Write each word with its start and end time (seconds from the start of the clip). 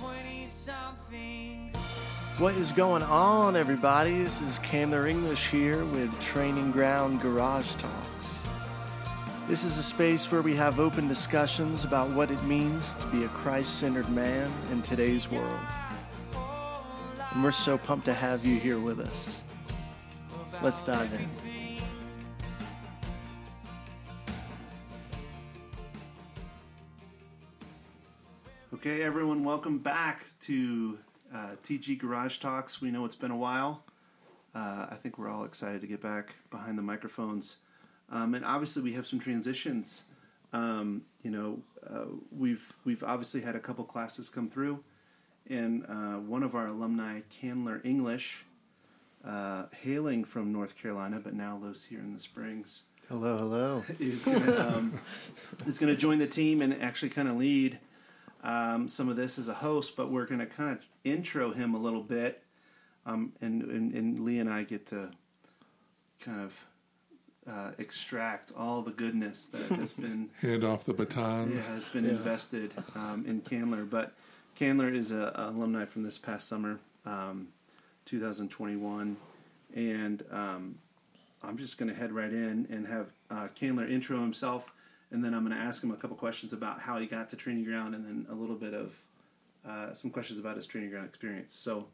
20 0.00 0.46
something. 0.46 1.70
What 2.38 2.54
is 2.54 2.72
going 2.72 3.02
on, 3.02 3.54
everybody? 3.54 4.22
This 4.22 4.40
is 4.40 4.58
Candler 4.60 5.06
English 5.06 5.48
here 5.50 5.84
with 5.84 6.18
Training 6.20 6.72
Ground 6.72 7.20
Garage 7.20 7.74
Talks. 7.76 8.34
This 9.46 9.62
is 9.62 9.78
a 9.78 9.82
space 9.82 10.32
where 10.32 10.42
we 10.42 10.56
have 10.56 10.80
open 10.80 11.06
discussions 11.06 11.84
about 11.84 12.10
what 12.10 12.30
it 12.30 12.42
means 12.44 12.94
to 12.96 13.06
be 13.08 13.24
a 13.24 13.28
Christ 13.28 13.78
centered 13.78 14.08
man 14.08 14.50
in 14.72 14.82
today's 14.82 15.30
world. 15.30 15.66
And 17.32 17.44
we're 17.44 17.52
so 17.52 17.78
pumped 17.78 18.06
to 18.06 18.14
have 18.14 18.44
you 18.44 18.58
here 18.58 18.80
with 18.80 19.00
us. 19.00 19.36
Let's 20.62 20.82
dive 20.82 21.12
in. 21.12 21.43
Okay, 28.86 29.00
everyone, 29.02 29.44
welcome 29.44 29.78
back 29.78 30.26
to 30.40 30.98
uh, 31.34 31.52
TG 31.62 31.96
Garage 31.96 32.36
Talks. 32.36 32.82
We 32.82 32.90
know 32.90 33.06
it's 33.06 33.16
been 33.16 33.30
a 33.30 33.36
while. 33.36 33.82
Uh, 34.54 34.88
I 34.90 34.96
think 34.96 35.16
we're 35.16 35.30
all 35.30 35.44
excited 35.44 35.80
to 35.80 35.86
get 35.86 36.02
back 36.02 36.34
behind 36.50 36.76
the 36.76 36.82
microphones. 36.82 37.56
Um, 38.10 38.34
and 38.34 38.44
obviously, 38.44 38.82
we 38.82 38.92
have 38.92 39.06
some 39.06 39.18
transitions. 39.18 40.04
Um, 40.52 41.00
you 41.22 41.30
know, 41.30 41.60
uh, 41.88 42.04
we've 42.30 42.74
we've 42.84 43.02
obviously 43.02 43.40
had 43.40 43.56
a 43.56 43.58
couple 43.58 43.86
classes 43.86 44.28
come 44.28 44.50
through, 44.50 44.84
and 45.48 45.86
uh, 45.88 46.16
one 46.16 46.42
of 46.42 46.54
our 46.54 46.66
alumni, 46.66 47.22
Candler 47.30 47.80
English, 47.84 48.44
uh, 49.24 49.64
hailing 49.80 50.24
from 50.24 50.52
North 50.52 50.76
Carolina 50.76 51.20
but 51.24 51.32
now 51.32 51.56
lives 51.56 51.86
here 51.86 52.00
in 52.00 52.12
the 52.12 52.20
Springs, 52.20 52.82
Hello, 53.08 53.36
hello. 53.36 53.84
is 53.98 54.24
gonna 54.24 54.76
um, 54.76 55.00
gonna 55.78 55.96
join 55.96 56.18
the 56.18 56.26
team 56.26 56.62
and 56.62 56.80
actually 56.82 57.10
kind 57.10 57.28
of 57.28 57.36
lead 57.36 57.78
um, 58.44 58.86
some 58.86 59.08
of 59.08 59.16
this 59.16 59.38
as 59.38 59.48
a 59.48 59.54
host. 59.54 59.96
But 59.96 60.12
we're 60.12 60.26
gonna 60.26 60.46
kind 60.46 60.70
of 60.78 60.86
intro 61.02 61.50
him 61.50 61.74
a 61.74 61.78
little 61.78 62.02
bit, 62.02 62.42
um, 63.06 63.32
and, 63.40 63.62
and 63.62 63.92
and 63.92 64.20
Lee 64.20 64.38
and 64.38 64.48
I 64.48 64.62
get 64.62 64.86
to 64.86 65.10
kind 66.20 66.40
of 66.40 66.66
uh, 67.50 67.72
extract 67.78 68.52
all 68.56 68.82
the 68.82 68.90
goodness 68.90 69.46
that 69.46 69.66
has 69.78 69.92
been 70.04 70.30
hand 70.40 70.64
off 70.64 70.84
the 70.84 70.94
baton. 70.94 71.52
yeah, 71.54 71.62
has 71.62 71.88
been 71.88 72.04
invested 72.04 72.72
um, 72.94 73.24
in 73.26 73.40
Candler. 73.40 73.84
But 73.84 74.12
Candler 74.54 74.90
is 74.90 75.12
a, 75.12 75.32
a 75.34 75.50
alumni 75.50 75.84
from 75.84 76.02
this 76.02 76.18
past 76.18 76.48
summer, 76.48 76.78
um, 77.06 77.48
2021, 78.06 79.16
and 79.74 80.24
um, 80.30 80.74
I'm 81.42 81.58
just 81.58 81.78
going 81.78 81.90
to 81.90 81.94
head 81.94 82.12
right 82.12 82.32
in 82.32 82.66
and 82.70 82.86
have 82.86 83.08
uh, 83.30 83.48
Candler 83.54 83.86
intro 83.86 84.18
himself, 84.18 84.72
and 85.10 85.22
then 85.24 85.34
I'm 85.34 85.44
going 85.46 85.56
to 85.56 85.62
ask 85.62 85.82
him 85.82 85.90
a 85.90 85.96
couple 85.96 86.16
questions 86.16 86.52
about 86.52 86.80
how 86.80 86.98
he 86.98 87.06
got 87.06 87.28
to 87.30 87.36
Training 87.36 87.64
Ground, 87.64 87.94
and 87.94 88.04
then 88.04 88.26
a 88.30 88.34
little 88.34 88.56
bit 88.56 88.74
of 88.74 88.94
uh, 89.66 89.92
some 89.94 90.10
questions 90.10 90.38
about 90.38 90.56
his 90.56 90.66
Training 90.66 90.90
Ground 90.90 91.06
experience. 91.06 91.54
So, 91.54 91.86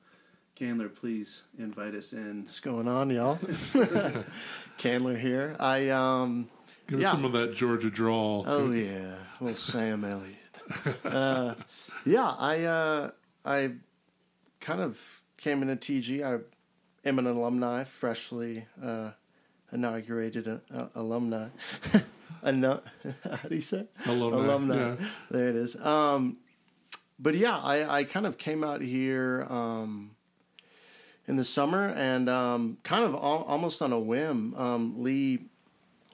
Candler, 0.56 0.88
please 0.88 1.42
invite 1.58 1.94
us 1.94 2.12
in. 2.12 2.40
What's 2.42 2.60
going 2.60 2.88
on, 2.88 3.10
y'all? 3.10 3.38
Candler 4.78 5.16
here. 5.16 5.54
I 5.60 5.88
um 5.90 6.48
Give 6.88 7.00
Yeah. 7.00 7.06
us 7.08 7.12
some 7.12 7.24
of 7.24 7.32
that 7.32 7.54
Georgia 7.54 7.90
drawl. 7.90 8.44
oh 8.46 8.70
yeah, 8.72 9.14
little 9.40 9.56
Sam 9.56 10.04
Elliott. 10.04 10.36
Uh, 11.04 11.54
yeah, 12.06 12.32
I 12.38 12.62
uh, 12.64 13.10
I 13.44 13.72
kind 14.60 14.80
of 14.80 15.22
came 15.36 15.62
into 15.62 15.74
TG. 15.76 16.22
I 16.24 16.40
am 17.08 17.18
an 17.18 17.26
alumni, 17.26 17.82
freshly 17.84 18.66
uh, 18.82 19.10
inaugurated 19.72 20.46
uh, 20.46 20.86
alumni. 20.94 21.48
Ano- 22.42 22.82
How 23.24 23.48
do 23.48 23.54
you 23.54 23.60
say? 23.60 23.86
Alumni, 24.06 24.36
alumni. 24.36 24.76
yeah. 24.76 24.96
There 25.30 25.48
it 25.48 25.56
is. 25.56 25.76
Um, 25.76 26.38
but 27.18 27.34
yeah, 27.34 27.58
I, 27.58 27.98
I 27.98 28.04
kind 28.04 28.26
of 28.26 28.38
came 28.38 28.64
out 28.64 28.80
here 28.80 29.46
um, 29.50 30.12
in 31.28 31.36
the 31.36 31.44
summer 31.44 31.88
and 31.96 32.28
um, 32.28 32.78
kind 32.82 33.04
of 33.04 33.12
al- 33.14 33.44
almost 33.46 33.82
on 33.82 33.92
a 33.92 33.98
whim. 34.00 34.54
Um, 34.54 35.02
Lee 35.02 35.46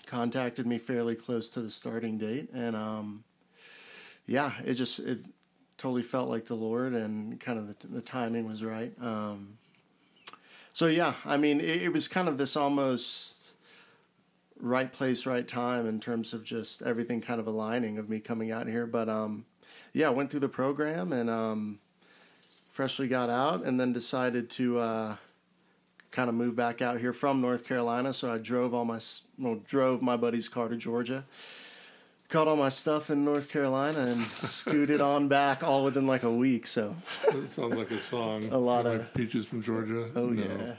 contacted 0.06 0.66
me 0.66 0.78
fairly 0.78 1.14
close 1.14 1.50
to 1.50 1.60
the 1.60 1.70
starting 1.70 2.19
date, 2.19 2.50
and 2.53 2.75
um, 2.76 3.25
yeah, 4.26 4.53
it 4.64 4.75
just 4.75 4.98
it 4.98 5.20
totally 5.78 6.03
felt 6.03 6.28
like 6.28 6.47
the 6.47 6.54
Lord, 6.54 6.93
and 6.93 7.38
kind 7.41 7.58
of 7.58 7.69
the, 7.78 7.87
the 7.87 8.00
timing 8.00 8.47
was 8.47 8.64
right. 8.64 8.93
Um, 9.00 9.58
so 10.72 10.87
yeah, 10.87 11.14
I 11.25 11.37
mean, 11.37 11.60
it, 11.60 11.82
it 11.84 11.93
was 11.93 12.08
kind 12.08 12.28
of 12.28 12.37
this 12.38 12.56
almost 12.56 13.35
right 14.61 14.93
place, 14.93 15.27
right 15.27 15.47
time 15.47 15.87
in 15.87 16.00
terms 16.00 16.33
of 16.33 16.44
just 16.44 16.83
everything 16.83 17.21
kind 17.21 17.41
of 17.41 17.47
aligning 17.47 17.99
of 17.99 18.09
me 18.09 18.21
coming 18.21 18.50
out 18.53 18.67
here. 18.67 18.87
But 18.87 19.09
um, 19.09 19.44
yeah, 19.93 20.06
I 20.09 20.11
went 20.11 20.31
through 20.31 20.41
the 20.41 20.49
program 20.49 21.12
and 21.12 21.28
um, 21.31 21.78
freshly 22.72 23.09
got 23.09 23.31
out, 23.31 23.65
and 23.65 23.78
then 23.81 23.93
decided 23.93 24.50
to 24.50 24.78
uh, 24.78 25.17
kind 26.11 26.28
of 26.28 26.34
move 26.34 26.56
back 26.56 26.81
out 26.83 26.99
here 27.00 27.12
from 27.12 27.41
North 27.41 27.65
Carolina. 27.65 28.12
So 28.12 28.31
I 28.33 28.39
drove 28.39 28.72
all 28.75 28.84
my 28.84 29.00
well, 29.39 29.61
drove 29.67 30.03
my 30.03 30.17
buddy's 30.17 30.49
car 30.49 30.69
to 30.69 30.77
Georgia. 30.77 31.25
Got 32.28 32.49
all 32.49 32.56
my 32.56 32.71
stuff 32.71 33.09
in 33.09 33.25
North 33.25 33.49
Carolina 33.49 34.00
and 34.00 34.25
scooted 34.25 35.00
on 35.00 35.28
back 35.28 35.62
all 35.62 35.84
within 35.84 36.09
like 36.09 36.25
a 36.25 36.31
week. 36.31 36.67
So 36.67 36.97
That 37.31 37.49
sounds 37.49 37.77
like 37.77 37.91
a 37.93 37.99
song. 37.99 38.44
A 38.50 38.59
lot 38.59 38.84
of 38.84 38.99
like 38.99 39.15
peaches 39.15 39.47
from 39.47 39.62
Georgia. 39.62 40.11
Oh 40.17 40.27
No. 40.31 40.43
yeah, 40.43 40.75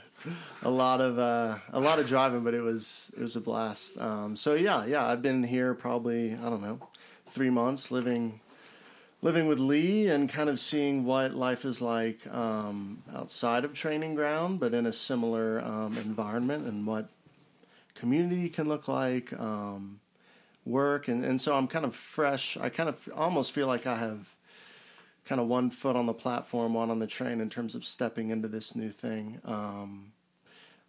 a 0.62 0.70
lot 0.70 1.00
of 1.00 1.18
uh, 1.18 1.58
a 1.72 1.80
lot 1.80 1.98
of 1.98 2.06
driving, 2.06 2.42
but 2.42 2.54
it 2.54 2.62
was 2.62 3.10
it 3.16 3.22
was 3.22 3.36
a 3.36 3.40
blast. 3.40 3.98
Um, 3.98 4.36
so 4.36 4.54
yeah, 4.54 4.84
yeah, 4.84 5.06
I've 5.06 5.22
been 5.22 5.42
here 5.42 5.74
probably 5.74 6.34
I 6.34 6.48
don't 6.48 6.62
know 6.62 6.80
three 7.26 7.50
months 7.50 7.90
living 7.90 8.40
living 9.20 9.48
with 9.48 9.58
Lee 9.58 10.08
and 10.08 10.28
kind 10.28 10.48
of 10.48 10.60
seeing 10.60 11.04
what 11.04 11.34
life 11.34 11.64
is 11.64 11.82
like 11.82 12.20
um, 12.30 13.02
outside 13.14 13.64
of 13.64 13.74
training 13.74 14.14
ground, 14.14 14.60
but 14.60 14.74
in 14.74 14.86
a 14.86 14.92
similar 14.92 15.60
um, 15.60 15.96
environment 15.98 16.66
and 16.66 16.86
what 16.86 17.08
community 17.94 18.48
can 18.48 18.68
look 18.68 18.86
like. 18.88 19.32
Um, 19.38 20.00
work 20.64 21.08
and, 21.08 21.24
and 21.24 21.40
so 21.40 21.56
I'm 21.56 21.66
kind 21.66 21.84
of 21.84 21.94
fresh. 21.94 22.56
I 22.56 22.68
kind 22.68 22.88
of 22.88 23.08
almost 23.16 23.52
feel 23.52 23.66
like 23.66 23.86
I 23.86 23.96
have 23.96 24.34
kind 25.28 25.40
of 25.42 25.46
one 25.46 25.68
foot 25.68 25.94
on 25.94 26.06
the 26.06 26.14
platform, 26.14 26.72
one 26.72 26.90
on 26.90 27.00
the 27.00 27.06
train 27.06 27.40
in 27.40 27.50
terms 27.50 27.74
of 27.74 27.84
stepping 27.84 28.30
into 28.30 28.48
this 28.48 28.74
new 28.74 28.90
thing 28.90 29.38
um, 29.44 30.12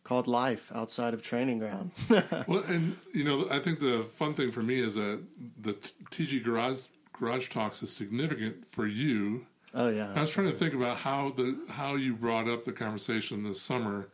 called 0.05 0.27
life 0.27 0.71
outside 0.73 1.13
of 1.13 1.21
training 1.21 1.59
ground. 1.59 1.91
Well, 2.47 2.63
and 2.63 2.95
you 3.13 3.25
know, 3.25 3.47
I 3.51 3.59
think 3.59 3.79
the 3.79 4.05
fun 4.15 4.33
thing 4.33 4.51
for 4.51 4.61
me 4.61 4.79
is 4.79 4.95
that 4.95 5.21
the 5.61 5.73
TG 5.73 6.41
Garage 6.43 6.85
Garage 7.11 7.49
Talks 7.49 7.83
is 7.83 7.91
significant 7.91 8.65
for 8.71 8.87
you. 8.87 9.45
oh 9.73 9.89
yeah. 9.89 10.13
I 10.15 10.21
was 10.21 10.29
trying 10.29 10.49
to 10.49 10.55
think 10.55 10.73
about 10.73 10.97
how 10.97 11.33
the 11.35 11.59
how 11.69 11.95
you 11.95 12.13
brought 12.13 12.47
up 12.47 12.63
the 12.63 12.71
conversation 12.71 13.43
this 13.43 13.61
summer. 13.61 14.07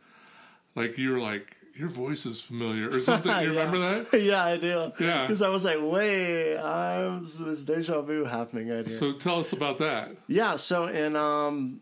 Like 0.74 0.98
you 0.98 1.12
were 1.12 1.20
like, 1.20 1.55
your 1.78 1.88
voice 1.88 2.26
is 2.26 2.40
familiar 2.40 2.90
or 2.90 3.00
something. 3.08 3.30
You 3.42 3.52
Yeah. 3.52 3.60
remember 3.64 3.78
that? 4.10 4.20
yeah, 4.22 4.44
I 4.44 4.56
do. 4.56 4.92
Yeah. 5.00 5.26
because 5.26 5.42
I 5.42 5.48
was 5.48 5.64
like, 5.64 5.78
wait, 5.80 6.56
I'm 6.58 7.22
this 7.24 7.62
deja 7.62 8.02
vu 8.02 8.24
happening 8.24 8.68
right 8.68 8.86
here. 8.86 8.96
So 8.96 9.12
tell 9.12 9.40
us 9.40 9.52
about 9.52 9.78
that. 9.78 10.10
Yeah, 10.26 10.56
so 10.56 10.84
and, 10.84 11.16
um 11.16 11.80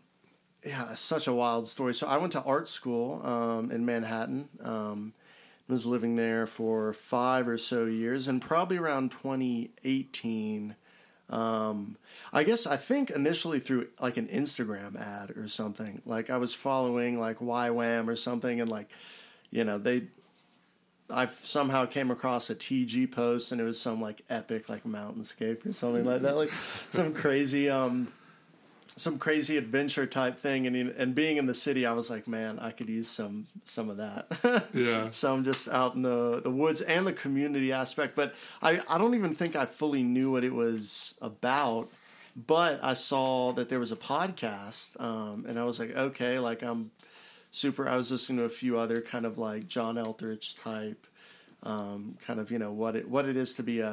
yeah, 0.65 0.95
such 0.95 1.27
a 1.27 1.33
wild 1.33 1.67
story. 1.69 1.93
So 1.93 2.07
I 2.07 2.17
went 2.17 2.31
to 2.33 2.41
art 2.41 2.67
school 2.67 3.21
um 3.25 3.71
in 3.71 3.85
Manhattan. 3.85 4.49
Um 4.63 5.13
was 5.67 5.85
living 5.85 6.15
there 6.15 6.45
for 6.45 6.93
5 6.93 7.47
or 7.47 7.57
so 7.57 7.85
years 7.85 8.27
and 8.27 8.39
probably 8.41 8.77
around 8.77 9.09
2018 9.11 10.75
um 11.29 11.97
I 12.31 12.43
guess 12.43 12.67
I 12.67 12.77
think 12.77 13.09
initially 13.09 13.59
through 13.59 13.87
like 13.99 14.17
an 14.17 14.27
Instagram 14.27 14.99
ad 14.99 15.31
or 15.31 15.47
something. 15.47 16.01
Like 16.05 16.29
I 16.29 16.37
was 16.37 16.53
following 16.53 17.19
like 17.19 17.39
YWAM 17.39 18.07
or 18.07 18.15
something 18.15 18.61
and 18.61 18.69
like 18.69 18.89
you 19.51 19.63
know, 19.63 19.77
they 19.77 20.03
I 21.09 21.27
somehow 21.27 21.85
came 21.85 22.09
across 22.09 22.49
a 22.49 22.55
TG 22.55 23.11
post 23.11 23.51
and 23.51 23.61
it 23.61 23.63
was 23.63 23.79
some 23.79 24.01
like 24.01 24.23
epic 24.29 24.69
like 24.69 24.83
mountainscape 24.85 25.65
or 25.65 25.73
something 25.73 26.05
like 26.05 26.21
that, 26.23 26.35
like 26.35 26.51
some 26.91 27.13
crazy 27.13 27.69
um 27.69 28.11
some 28.97 29.17
crazy 29.19 29.57
adventure 29.57 30.05
type 30.05 30.37
thing. 30.37 30.65
And 30.67 30.75
and 30.75 31.13
being 31.13 31.37
in 31.37 31.45
the 31.45 31.53
city, 31.53 31.85
I 31.85 31.91
was 31.91 32.09
like, 32.09 32.27
man, 32.27 32.59
I 32.59 32.71
could 32.71 32.89
use 32.89 33.07
some 33.07 33.47
some 33.65 33.89
of 33.89 33.97
that. 33.97 34.65
Yeah. 34.73 35.09
so 35.11 35.33
I'm 35.33 35.43
just 35.43 35.67
out 35.69 35.95
in 35.95 36.01
the 36.01 36.41
the 36.41 36.51
woods 36.51 36.81
and 36.81 37.05
the 37.05 37.13
community 37.13 37.71
aspect. 37.71 38.15
But 38.15 38.33
I 38.61 38.81
I 38.89 38.97
don't 38.97 39.15
even 39.15 39.33
think 39.33 39.55
I 39.55 39.65
fully 39.65 40.03
knew 40.03 40.31
what 40.31 40.43
it 40.43 40.53
was 40.53 41.15
about. 41.21 41.89
But 42.47 42.83
I 42.83 42.95
saw 42.95 43.53
that 43.53 43.69
there 43.69 43.79
was 43.79 43.93
a 43.93 43.95
podcast, 43.95 44.99
um, 45.01 45.45
and 45.47 45.57
I 45.57 45.63
was 45.63 45.79
like, 45.79 45.95
okay, 45.95 46.37
like 46.37 46.63
I'm 46.63 46.91
super. 47.55 47.87
I 47.87 47.95
was 47.97 48.11
listening 48.11 48.39
to 48.39 48.43
a 48.43 48.49
few 48.49 48.77
other 48.77 49.01
kind 49.01 49.25
of 49.25 49.37
like 49.37 49.67
John 49.67 49.95
Eldredge 49.95 50.57
type, 50.57 51.07
um, 51.63 52.17
kind 52.25 52.39
of 52.39 52.51
you 52.51 52.59
know 52.59 52.71
what 52.71 52.95
it 52.95 53.09
what 53.09 53.27
it 53.27 53.37
is 53.37 53.55
to 53.55 53.63
be 53.63 53.79
a 53.79 53.89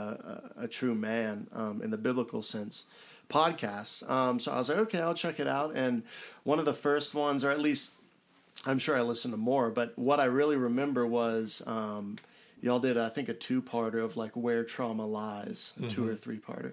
a, 0.56 0.62
a 0.64 0.68
true 0.68 0.94
man 0.94 1.46
um, 1.52 1.80
in 1.82 1.90
the 1.90 1.98
biblical 1.98 2.42
sense 2.42 2.84
podcasts. 3.28 4.08
Um, 4.10 4.38
so 4.38 4.52
I 4.52 4.58
was 4.58 4.68
like, 4.68 4.78
okay, 4.78 4.98
I'll 5.00 5.14
check 5.14 5.40
it 5.40 5.46
out. 5.46 5.74
And 5.74 6.02
one 6.42 6.58
of 6.58 6.64
the 6.64 6.74
first 6.74 7.14
ones, 7.14 7.44
or 7.44 7.50
at 7.50 7.60
least 7.60 7.94
I'm 8.66 8.78
sure 8.78 8.96
I 8.96 9.00
listened 9.00 9.32
to 9.32 9.38
more, 9.38 9.70
but 9.70 9.96
what 9.98 10.20
I 10.20 10.24
really 10.24 10.56
remember 10.56 11.06
was 11.06 11.62
um, 11.66 12.18
y'all 12.60 12.80
did 12.80 12.98
I 12.98 13.08
think 13.08 13.28
a 13.28 13.34
two 13.34 13.62
parter 13.62 14.04
of 14.04 14.16
like 14.16 14.36
where 14.36 14.64
trauma 14.64 15.06
lies, 15.06 15.72
a 15.82 15.88
two 15.88 16.06
or 16.06 16.14
three 16.14 16.38
parter. 16.38 16.72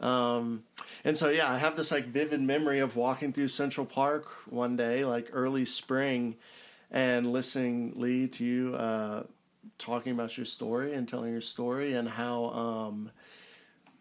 Um, 0.00 0.64
and 1.04 1.16
so 1.16 1.28
yeah, 1.28 1.50
I 1.50 1.58
have 1.58 1.76
this 1.76 1.90
like 1.90 2.06
vivid 2.06 2.40
memory 2.40 2.80
of 2.80 2.96
walking 2.96 3.32
through 3.32 3.48
Central 3.48 3.86
Park 3.86 4.26
one 4.48 4.76
day, 4.76 5.04
like 5.04 5.28
early 5.32 5.64
spring, 5.64 6.36
and 6.90 7.32
listening 7.32 7.92
Lee 7.96 8.26
to 8.28 8.44
you 8.44 8.74
uh, 8.74 9.24
talking 9.78 10.12
about 10.12 10.36
your 10.36 10.46
story 10.46 10.94
and 10.94 11.08
telling 11.08 11.32
your 11.32 11.40
story 11.40 11.94
and 11.94 12.08
how 12.08 12.44
um, 12.46 13.10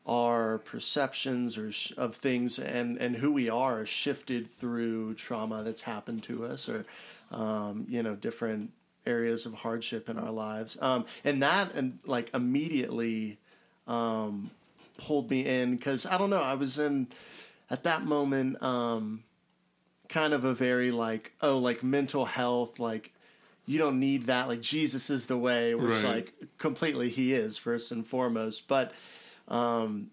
our 0.06 0.60
perceptions 0.60 1.58
or 1.58 1.72
sh- 1.72 1.94
of 1.98 2.16
things 2.16 2.60
and 2.60 2.98
and 2.98 3.18
who 3.18 3.32
we 3.32 3.50
are 3.50 3.86
shifted 3.86 4.50
through 4.50 5.14
trauma 5.14 5.64
that's 5.64 5.82
happened 5.84 6.24
to 6.24 6.46
us 6.46 6.68
or 6.68 6.86
um, 7.32 7.86
you 7.90 8.02
know 8.02 8.16
different 8.16 8.72
areas 9.06 9.46
of 9.46 9.54
hardship 9.54 10.10
in 10.10 10.18
our 10.18 10.32
lives. 10.32 10.78
Um, 10.82 11.06
and 11.24 11.42
that 11.44 11.74
and 11.76 12.00
like 12.06 12.30
immediately 12.34 13.38
um, 13.88 14.52
pulled 15.00 15.30
me 15.30 15.46
in 15.46 15.76
because 15.76 16.06
I 16.06 16.18
don't 16.18 16.30
know 16.30 16.42
I 16.42 16.54
was 16.54 16.78
in 16.78 17.08
at 17.70 17.84
that 17.84 18.04
moment 18.04 18.62
um, 18.62 19.24
kind 20.08 20.34
of 20.34 20.44
a 20.46 20.54
very 20.54 20.92
like 20.92 21.34
oh 21.42 21.58
like 21.58 21.82
mental 21.84 22.26
health 22.26 22.80
like 22.80 23.14
you 23.66 23.78
don't 23.78 24.00
need 24.00 24.26
that 24.28 24.48
like 24.48 24.62
Jesus 24.62 25.10
is 25.10 25.28
the 25.28 25.38
way 25.38 25.74
which 25.76 26.04
Right. 26.04 26.04
like 26.06 26.34
completely 26.58 27.10
he 27.10 27.34
is 27.34 27.58
first 27.58 27.92
and 27.92 28.06
foremost 28.06 28.68
but 28.68 28.92
um, 29.48 30.12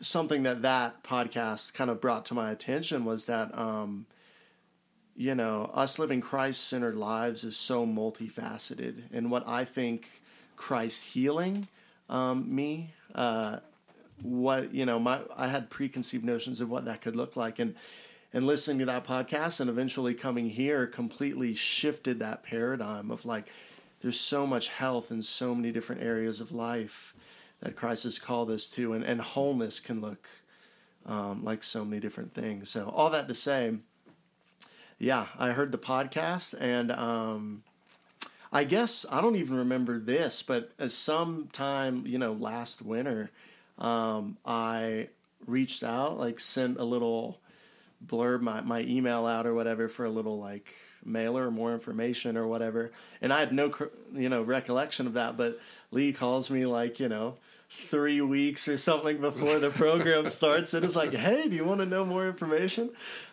something 0.00 0.42
that 0.44 0.62
that 0.62 1.02
podcast 1.02 1.74
kind 1.74 1.90
of 1.90 2.00
brought 2.00 2.24
to 2.26 2.34
my 2.34 2.50
attention 2.50 3.04
was 3.04 3.26
that 3.26 3.56
um, 3.58 4.06
you 5.16 5.34
know 5.34 5.70
us 5.74 5.98
living 5.98 6.20
christ 6.20 6.64
centered 6.68 6.94
lives 6.96 7.42
is 7.44 7.56
so 7.56 7.84
multifaceted 7.84 9.02
and 9.12 9.30
what 9.30 9.42
i 9.48 9.64
think 9.64 10.22
christ 10.56 11.02
healing 11.06 11.66
um, 12.08 12.54
me 12.54 12.94
uh, 13.14 13.58
what 14.22 14.74
you 14.74 14.84
know 14.84 14.98
my 14.98 15.20
i 15.36 15.46
had 15.46 15.70
preconceived 15.70 16.24
notions 16.24 16.60
of 16.60 16.68
what 16.68 16.84
that 16.84 17.00
could 17.00 17.14
look 17.14 17.36
like 17.36 17.58
and 17.58 17.74
and 18.32 18.46
listening 18.46 18.78
to 18.78 18.84
that 18.84 19.04
podcast 19.04 19.60
and 19.60 19.70
eventually 19.70 20.12
coming 20.12 20.50
here 20.50 20.86
completely 20.86 21.54
shifted 21.54 22.18
that 22.18 22.42
paradigm 22.42 23.10
of 23.10 23.24
like 23.24 23.48
there's 24.00 24.20
so 24.20 24.46
much 24.46 24.68
health 24.68 25.10
in 25.10 25.22
so 25.22 25.54
many 25.54 25.72
different 25.72 26.02
areas 26.02 26.40
of 26.40 26.52
life 26.52 27.14
that 27.60 27.76
Christ 27.76 28.04
has 28.04 28.18
called 28.18 28.50
us 28.50 28.70
to, 28.70 28.92
and, 28.92 29.04
and 29.04 29.20
wholeness 29.20 29.80
can 29.80 30.00
look 30.00 30.28
um, 31.06 31.44
like 31.44 31.64
so 31.64 31.84
many 31.84 32.00
different 32.00 32.34
things. 32.34 32.70
So, 32.70 32.92
all 32.94 33.10
that 33.10 33.28
to 33.28 33.34
say, 33.34 33.74
yeah, 34.98 35.26
I 35.38 35.50
heard 35.50 35.72
the 35.72 35.78
podcast, 35.78 36.54
and 36.60 36.92
um, 36.92 37.62
I 38.52 38.64
guess 38.64 39.04
I 39.10 39.20
don't 39.20 39.36
even 39.36 39.56
remember 39.56 39.98
this, 39.98 40.42
but 40.42 40.72
as 40.78 40.94
sometime, 40.94 42.06
you 42.06 42.18
know, 42.18 42.32
last 42.32 42.82
winter, 42.82 43.30
um, 43.78 44.36
I 44.44 45.08
reached 45.46 45.82
out, 45.82 46.18
like 46.18 46.40
sent 46.40 46.78
a 46.78 46.84
little 46.84 47.40
blurb, 48.04 48.40
my, 48.40 48.60
my 48.60 48.80
email 48.80 49.26
out 49.26 49.46
or 49.46 49.54
whatever 49.54 49.88
for 49.88 50.04
a 50.04 50.10
little 50.10 50.38
like 50.38 50.74
mailer 51.04 51.46
or 51.46 51.50
more 51.50 51.72
information 51.72 52.36
or 52.36 52.46
whatever. 52.46 52.92
And 53.20 53.32
I 53.32 53.40
had 53.40 53.52
no, 53.52 53.72
you 54.12 54.28
know, 54.28 54.42
recollection 54.42 55.06
of 55.06 55.14
that, 55.14 55.36
but 55.36 55.58
Lee 55.90 56.12
calls 56.12 56.50
me 56.50 56.66
like, 56.66 57.00
you 57.00 57.08
know, 57.08 57.36
three 57.70 58.20
weeks 58.20 58.66
or 58.66 58.78
something 58.78 59.20
before 59.20 59.58
the 59.58 59.70
program 59.70 60.28
starts 60.28 60.74
and 60.74 60.84
it's 60.84 60.96
like, 60.96 61.14
hey, 61.14 61.48
do 61.48 61.56
you 61.56 61.64
want 61.64 61.80
to 61.80 61.86
know 61.86 62.04
more 62.04 62.26
information? 62.26 62.90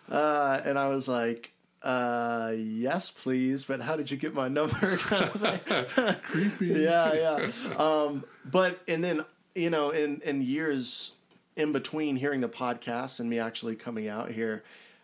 Uh, 0.09 0.61
and 0.63 0.77
I 0.77 0.87
was 0.87 1.07
like, 1.07 1.51
uh, 1.85 2.53
yes, 2.57 3.11
please. 3.11 3.63
But 3.63 3.79
how 3.81 3.95
did 3.95 4.09
you 4.09 4.17
get 4.17 4.33
my 4.33 4.47
number? 4.47 4.97
kind 4.97 5.25
of 5.25 5.61
thing. 5.61 6.15
Creepy. 6.23 6.81
yeah, 6.81 7.13
yeah. 7.13 7.51
Um, 7.77 8.25
but 8.43 8.81
and 8.87 9.03
then 9.03 9.23
you 9.55 9.69
know, 9.69 9.89
in 9.89 10.21
in 10.21 10.41
years 10.41 11.13
in 11.55 11.71
between 11.71 12.17
hearing 12.17 12.41
the 12.41 12.49
podcast 12.49 13.19
and 13.19 13.29
me 13.29 13.39
actually 13.39 13.75
coming 13.75 14.07
out 14.07 14.29
here, 14.29 14.63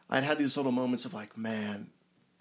I'd 0.09 0.23
had 0.23 0.37
these 0.37 0.57
little 0.57 0.73
moments 0.73 1.05
of 1.05 1.13
like, 1.13 1.37
man, 1.37 1.87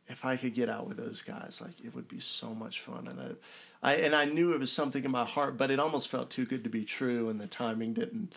if 0.08 0.24
I 0.24 0.36
could 0.36 0.54
get 0.54 0.68
out 0.68 0.88
with 0.88 0.96
those 0.96 1.22
guys, 1.22 1.60
like 1.64 1.80
it 1.84 1.94
would 1.94 2.08
be 2.08 2.20
so 2.20 2.52
much 2.54 2.80
fun. 2.80 3.06
And 3.06 3.20
I, 3.20 3.90
I 3.92 3.94
and 3.96 4.14
I 4.14 4.24
knew 4.24 4.52
it 4.52 4.60
was 4.60 4.72
something 4.72 5.04
in 5.04 5.10
my 5.10 5.24
heart, 5.24 5.56
but 5.56 5.70
it 5.70 5.78
almost 5.78 6.08
felt 6.08 6.30
too 6.30 6.44
good 6.44 6.64
to 6.64 6.70
be 6.70 6.84
true, 6.84 7.28
and 7.28 7.40
the 7.40 7.46
timing 7.46 7.94
didn't, 7.94 8.34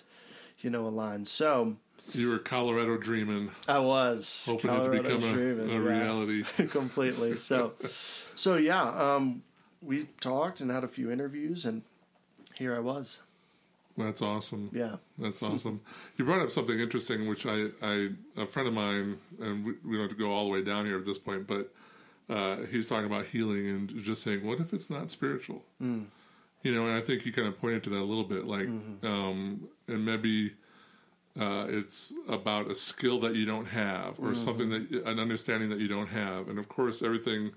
you 0.60 0.70
know, 0.70 0.86
align. 0.86 1.26
So 1.26 1.76
You 2.14 2.30
were 2.30 2.40
Colorado 2.40 2.98
dreaming, 2.98 3.52
I 3.68 3.80
was 3.80 4.44
hoping 4.46 4.70
it 4.70 4.74
Colorado 4.74 4.98
to 4.98 5.16
become 5.16 5.24
a, 5.24 5.34
dreaming, 5.34 5.70
a 5.70 5.74
yeah. 5.74 5.80
reality. 5.80 6.44
completely. 6.68 7.38
So, 7.38 7.74
so 8.36 8.58
yeah, 8.58 8.84
um, 8.84 9.42
we 9.82 10.06
talked 10.22 10.62
and 10.62 10.70
had 10.70 10.84
a 10.84 10.88
few 10.88 11.10
interviews, 11.10 11.66
and 11.66 11.82
here 12.56 12.76
I 12.76 12.80
was. 12.80 13.22
That's 13.98 14.22
awesome. 14.22 14.70
Yeah, 14.74 14.96
That's 15.20 15.42
awesome. 15.44 15.82
You 16.18 16.26
brought 16.26 16.42
up 16.42 16.52
something 16.52 16.80
interesting, 16.80 17.28
which 17.28 17.46
I, 17.46 17.68
I 17.82 18.10
a 18.38 18.46
friend 18.48 18.68
of 18.68 18.74
mine, 18.74 19.18
and 19.40 19.66
we, 19.66 19.74
we 19.86 19.92
don't 19.98 20.08
have 20.10 20.10
to 20.10 20.16
go 20.16 20.32
all 20.32 20.46
the 20.46 20.50
way 20.52 20.64
down 20.64 20.86
here 20.86 20.98
at 20.98 21.06
this 21.06 21.18
point, 21.20 21.46
but 21.48 21.72
uh, 22.30 22.58
he 22.72 22.78
was 22.78 22.88
talking 22.88 23.06
about 23.06 23.26
healing 23.28 23.68
and 23.68 23.96
just 24.04 24.24
saying, 24.24 24.46
what 24.46 24.60
if 24.60 24.74
it's 24.74 24.90
not 24.90 25.10
spiritual? 25.10 25.64
Mm. 25.82 26.06
You 26.64 26.74
know, 26.74 26.88
and 26.88 26.96
I 26.98 27.02
think 27.02 27.26
you 27.26 27.34
kind 27.34 27.48
of 27.48 27.60
pointed 27.60 27.84
to 27.84 27.90
that 27.92 28.00
a 28.00 28.04
little 28.04 28.24
bit, 28.24 28.46
like, 28.46 28.68
Mm-hmm. 28.68 29.06
um, 29.06 29.68
and 29.88 30.06
maybe 30.06 30.54
uh, 31.40 31.66
it's 31.68 32.14
about 32.30 32.70
a 32.72 32.76
skill 32.76 33.20
that 33.22 33.36
you 33.36 33.46
don't 33.46 33.66
have, 33.68 34.20
or 34.20 34.34
something 34.36 34.70
Mm-hmm. 34.70 34.96
that 34.96 35.08
an 35.08 35.20
understanding 35.20 35.70
that 35.70 35.80
you 35.80 35.88
don't 35.88 36.08
have, 36.08 36.48
and 36.48 36.58
of 36.58 36.68
course, 36.70 37.02
everything. 37.04 37.52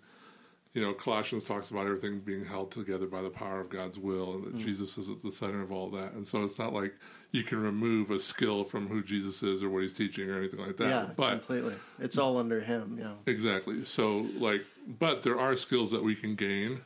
You 0.76 0.82
know, 0.82 0.92
Colossians 0.92 1.46
talks 1.46 1.70
about 1.70 1.86
everything 1.86 2.20
being 2.20 2.44
held 2.44 2.70
together 2.70 3.06
by 3.06 3.22
the 3.22 3.30
power 3.30 3.60
of 3.62 3.70
God's 3.70 3.98
will, 3.98 4.34
and 4.34 4.44
that 4.44 4.56
Mm. 4.56 4.62
Jesus 4.62 4.98
is 4.98 5.08
at 5.08 5.22
the 5.22 5.30
center 5.32 5.62
of 5.62 5.72
all 5.72 5.88
that. 5.92 6.12
And 6.12 6.28
so 6.28 6.44
it's 6.44 6.58
not 6.58 6.74
like 6.74 6.94
you 7.30 7.44
can 7.44 7.62
remove 7.62 8.10
a 8.10 8.18
skill 8.18 8.62
from 8.62 8.88
who 8.88 9.02
Jesus 9.02 9.42
is 9.42 9.62
or 9.62 9.70
what 9.70 9.80
he's 9.84 9.94
teaching 9.94 10.28
or 10.28 10.36
anything 10.38 10.60
like 10.60 10.76
that. 10.76 10.88
yeah, 10.88 11.10
but 11.16 11.30
completely. 11.30 11.76
It's 11.98 12.18
all 12.18 12.36
under 12.36 12.60
him. 12.60 12.98
Yeah, 13.00 13.14
exactly. 13.24 13.86
So 13.86 14.26
like, 14.38 14.66
but 14.86 15.22
there 15.22 15.40
are 15.40 15.56
skills 15.56 15.90
that 15.92 16.02
we 16.04 16.14
can 16.14 16.34
gain. 16.34 16.82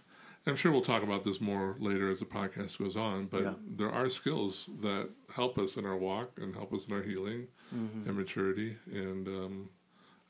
I'm 0.46 0.54
sure 0.54 0.70
we'll 0.70 0.82
talk 0.82 1.02
about 1.02 1.24
this 1.24 1.40
more 1.40 1.74
later 1.80 2.12
as 2.12 2.20
the 2.20 2.26
podcast 2.26 2.78
goes 2.78 2.96
on. 2.96 3.26
But 3.26 3.42
Yeah. 3.42 3.54
there 3.66 3.90
are 3.90 4.08
skills 4.08 4.70
that 4.82 5.08
help 5.34 5.58
us 5.58 5.76
in 5.76 5.84
our 5.84 5.96
walk 5.96 6.38
and 6.40 6.54
help 6.54 6.72
us 6.72 6.86
in 6.86 6.94
our 6.94 7.02
healing 7.02 7.48
Mm-hmm. 7.74 8.08
and 8.08 8.16
maturity. 8.16 8.76
And 8.92 9.26
um, 9.26 9.68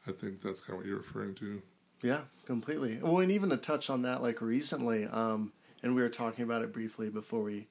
I 0.07 0.13
think 0.13 0.41
that's 0.41 0.61
kind 0.61 0.73
of 0.73 0.77
what 0.79 0.87
you're 0.87 0.97
referring 0.97 1.35
to. 1.37 1.61
Yeah, 2.03 2.23
completely. 2.47 2.99
Well, 3.01 3.19
and 3.19 3.31
even 3.31 3.51
to 3.51 3.57
touch 3.57 3.91
on 3.91 4.03
that, 4.03 4.23
like 4.23 4.41
recently, 4.41 5.07
um, 5.07 5.53
and 5.83 5.95
we 5.95 6.03
were 6.03 6.09
talking 6.09 6.45
about 6.45 6.63
it 6.63 6.73
briefly 6.73 7.09
before 7.09 7.43
we 7.43 7.67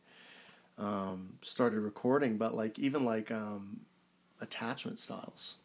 um, 0.77 1.33
started 1.41 1.79
recording, 1.79 2.37
but 2.37 2.53
like 2.53 2.79
even 2.79 3.05
like 3.05 3.31
um, 3.31 3.81
attachment 4.41 4.99
styles. 4.99 5.55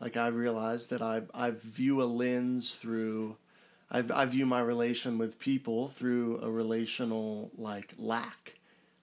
Like 0.00 0.16
I 0.16 0.28
realized 0.28 0.90
that 0.90 1.02
I 1.02 1.22
I 1.34 1.50
view 1.50 2.02
a 2.02 2.04
lens 2.04 2.74
through. 2.74 3.36
I, 3.90 4.04
I 4.14 4.24
view 4.24 4.46
my 4.46 4.60
relation 4.60 5.18
with 5.18 5.40
people 5.40 5.88
through 5.88 6.40
a 6.42 6.50
relational 6.50 7.50
like 7.58 7.92
lack, 7.98 8.54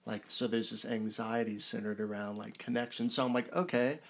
like 0.06 0.22
so. 0.28 0.46
There's 0.46 0.70
this 0.70 0.84
anxiety 0.84 1.58
centered 1.58 2.00
around 2.00 2.38
like 2.38 2.58
connection. 2.58 3.10
So 3.10 3.24
I'm 3.24 3.32
like, 3.32 3.54
okay, 3.54 4.00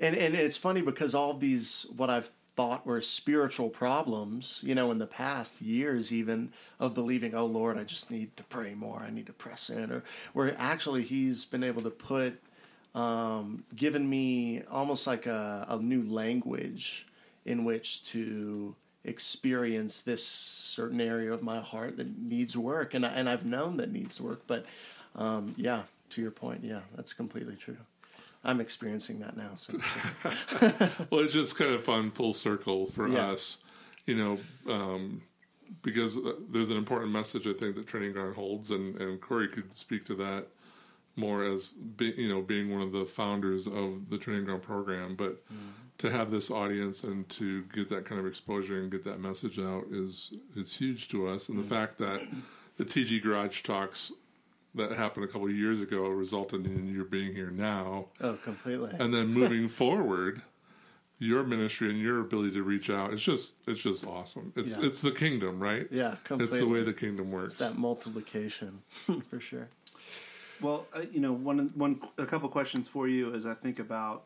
and 0.00 0.16
and 0.16 0.34
it's 0.34 0.56
funny 0.56 0.82
because 0.82 1.14
all 1.14 1.34
these 1.34 1.86
what 1.96 2.10
I've 2.10 2.30
thought 2.56 2.86
were 2.86 3.02
spiritual 3.02 3.68
problems, 3.68 4.60
you 4.64 4.74
know, 4.74 4.90
in 4.90 4.98
the 4.98 5.06
past 5.06 5.60
years 5.60 6.12
even 6.12 6.52
of 6.78 6.94
believing, 6.94 7.34
oh 7.34 7.46
Lord, 7.46 7.76
I 7.76 7.84
just 7.84 8.10
need 8.10 8.36
to 8.36 8.44
pray 8.44 8.74
more, 8.74 9.00
I 9.00 9.10
need 9.10 9.26
to 9.26 9.32
press 9.32 9.70
in, 9.70 9.90
or 9.90 10.04
where 10.32 10.54
actually 10.58 11.02
He's 11.02 11.44
been 11.44 11.64
able 11.64 11.82
to 11.82 11.90
put, 11.90 12.40
um, 12.94 13.64
given 13.74 14.08
me 14.08 14.62
almost 14.70 15.06
like 15.06 15.26
a, 15.26 15.66
a 15.68 15.78
new 15.78 16.02
language 16.02 17.06
in 17.44 17.64
which 17.64 18.04
to 18.12 18.74
experience 19.04 20.00
this 20.00 20.24
certain 20.24 21.00
area 21.00 21.32
of 21.32 21.42
my 21.42 21.60
heart 21.60 21.96
that 21.96 22.18
needs 22.18 22.56
work, 22.56 22.94
and 22.94 23.04
I, 23.04 23.10
and 23.10 23.28
I've 23.28 23.44
known 23.44 23.76
that 23.78 23.92
needs 23.92 24.20
work, 24.20 24.42
but 24.46 24.64
um, 25.16 25.54
yeah, 25.56 25.82
to 26.10 26.22
your 26.22 26.30
point, 26.30 26.60
yeah, 26.62 26.80
that's 26.94 27.12
completely 27.12 27.56
true. 27.56 27.76
I'm 28.44 28.60
experiencing 28.60 29.20
that 29.20 29.36
now. 29.36 29.52
So, 29.56 29.72
well, 31.10 31.22
it's 31.24 31.32
just 31.32 31.56
kind 31.56 31.72
of 31.72 31.82
fun 31.84 32.10
full 32.10 32.34
circle 32.34 32.86
for 32.86 33.08
Yeah. 33.08 33.30
us, 33.30 33.56
you 34.06 34.16
know, 34.16 34.38
um, 34.72 35.22
because 35.82 36.16
uh, 36.16 36.32
there's 36.50 36.70
an 36.70 36.76
important 36.76 37.10
message 37.12 37.46
I 37.46 37.54
think 37.54 37.74
that 37.76 37.86
Training 37.86 38.12
Ground 38.12 38.34
holds, 38.34 38.70
and, 38.70 38.96
and 39.00 39.20
Corey 39.20 39.48
could 39.48 39.74
speak 39.76 40.04
to 40.06 40.14
that 40.16 40.46
more 41.16 41.44
as 41.44 41.68
be, 41.68 42.12
you 42.16 42.28
know 42.28 42.42
being 42.42 42.72
one 42.72 42.82
of 42.82 42.90
the 42.92 43.04
founders 43.04 43.66
of 43.68 44.10
the 44.10 44.18
Training 44.18 44.44
Ground 44.44 44.62
program, 44.62 45.16
but. 45.16 45.42
To 45.98 46.10
have 46.10 46.32
this 46.32 46.50
audience 46.50 47.04
and 47.04 47.26
to 47.30 47.62
get 47.72 47.88
that 47.90 48.04
kind 48.04 48.20
of 48.20 48.26
exposure 48.26 48.80
and 48.82 48.90
get 48.90 49.04
that 49.04 49.20
message 49.20 49.60
out 49.60 49.84
is 49.92 50.32
is 50.56 50.74
huge 50.76 51.06
to 51.10 51.28
us, 51.28 51.48
and 51.48 51.56
the 51.56 51.62
fact 51.62 51.98
that 51.98 52.20
the 52.78 52.84
TG 52.84 53.22
Garage 53.22 53.62
talks 53.62 54.10
that 54.74 54.92
happened 54.92 55.24
a 55.24 55.28
couple 55.28 55.46
of 55.46 55.54
years 55.54 55.80
ago 55.80 56.08
resulted 56.08 56.66
in 56.66 56.86
your 56.92 57.04
being 57.04 57.32
here 57.34 57.50
now, 57.50 58.06
oh, 58.20 58.34
completely. 58.34 58.90
and 58.98 59.12
then 59.14 59.28
moving 59.28 59.68
forward 59.80 60.42
your 61.20 61.44
ministry 61.44 61.90
and 61.90 62.00
your 62.00 62.20
ability 62.20 62.50
to 62.50 62.62
reach 62.62 62.90
out 62.90 63.12
it's 63.12 63.22
just 63.22 63.54
it's 63.68 63.80
just 63.80 64.04
awesome 64.04 64.52
it's 64.56 64.76
Yeah. 64.76 64.86
it's 64.86 65.00
the 65.00 65.12
kingdom 65.12 65.60
right 65.60 65.86
Yeah, 65.90 66.16
completely. 66.24 66.58
it's 66.58 66.66
the 66.66 66.70
way 66.72 66.82
the 66.82 66.92
kingdom 66.92 67.30
works 67.30 67.52
It's 67.52 67.58
that 67.58 67.78
multiplication 67.78 68.82
for 69.30 69.38
sure. 69.40 69.68
Well, 70.60 70.86
uh, 70.92 71.02
you 71.12 71.20
know, 71.20 71.32
one 71.32 71.70
one 71.76 72.00
a 72.18 72.26
couple 72.26 72.48
questions 72.48 72.88
for 72.88 73.06
you 73.08 73.32
as 73.34 73.46
I 73.46 73.54
think 73.54 73.78
about, 73.78 74.24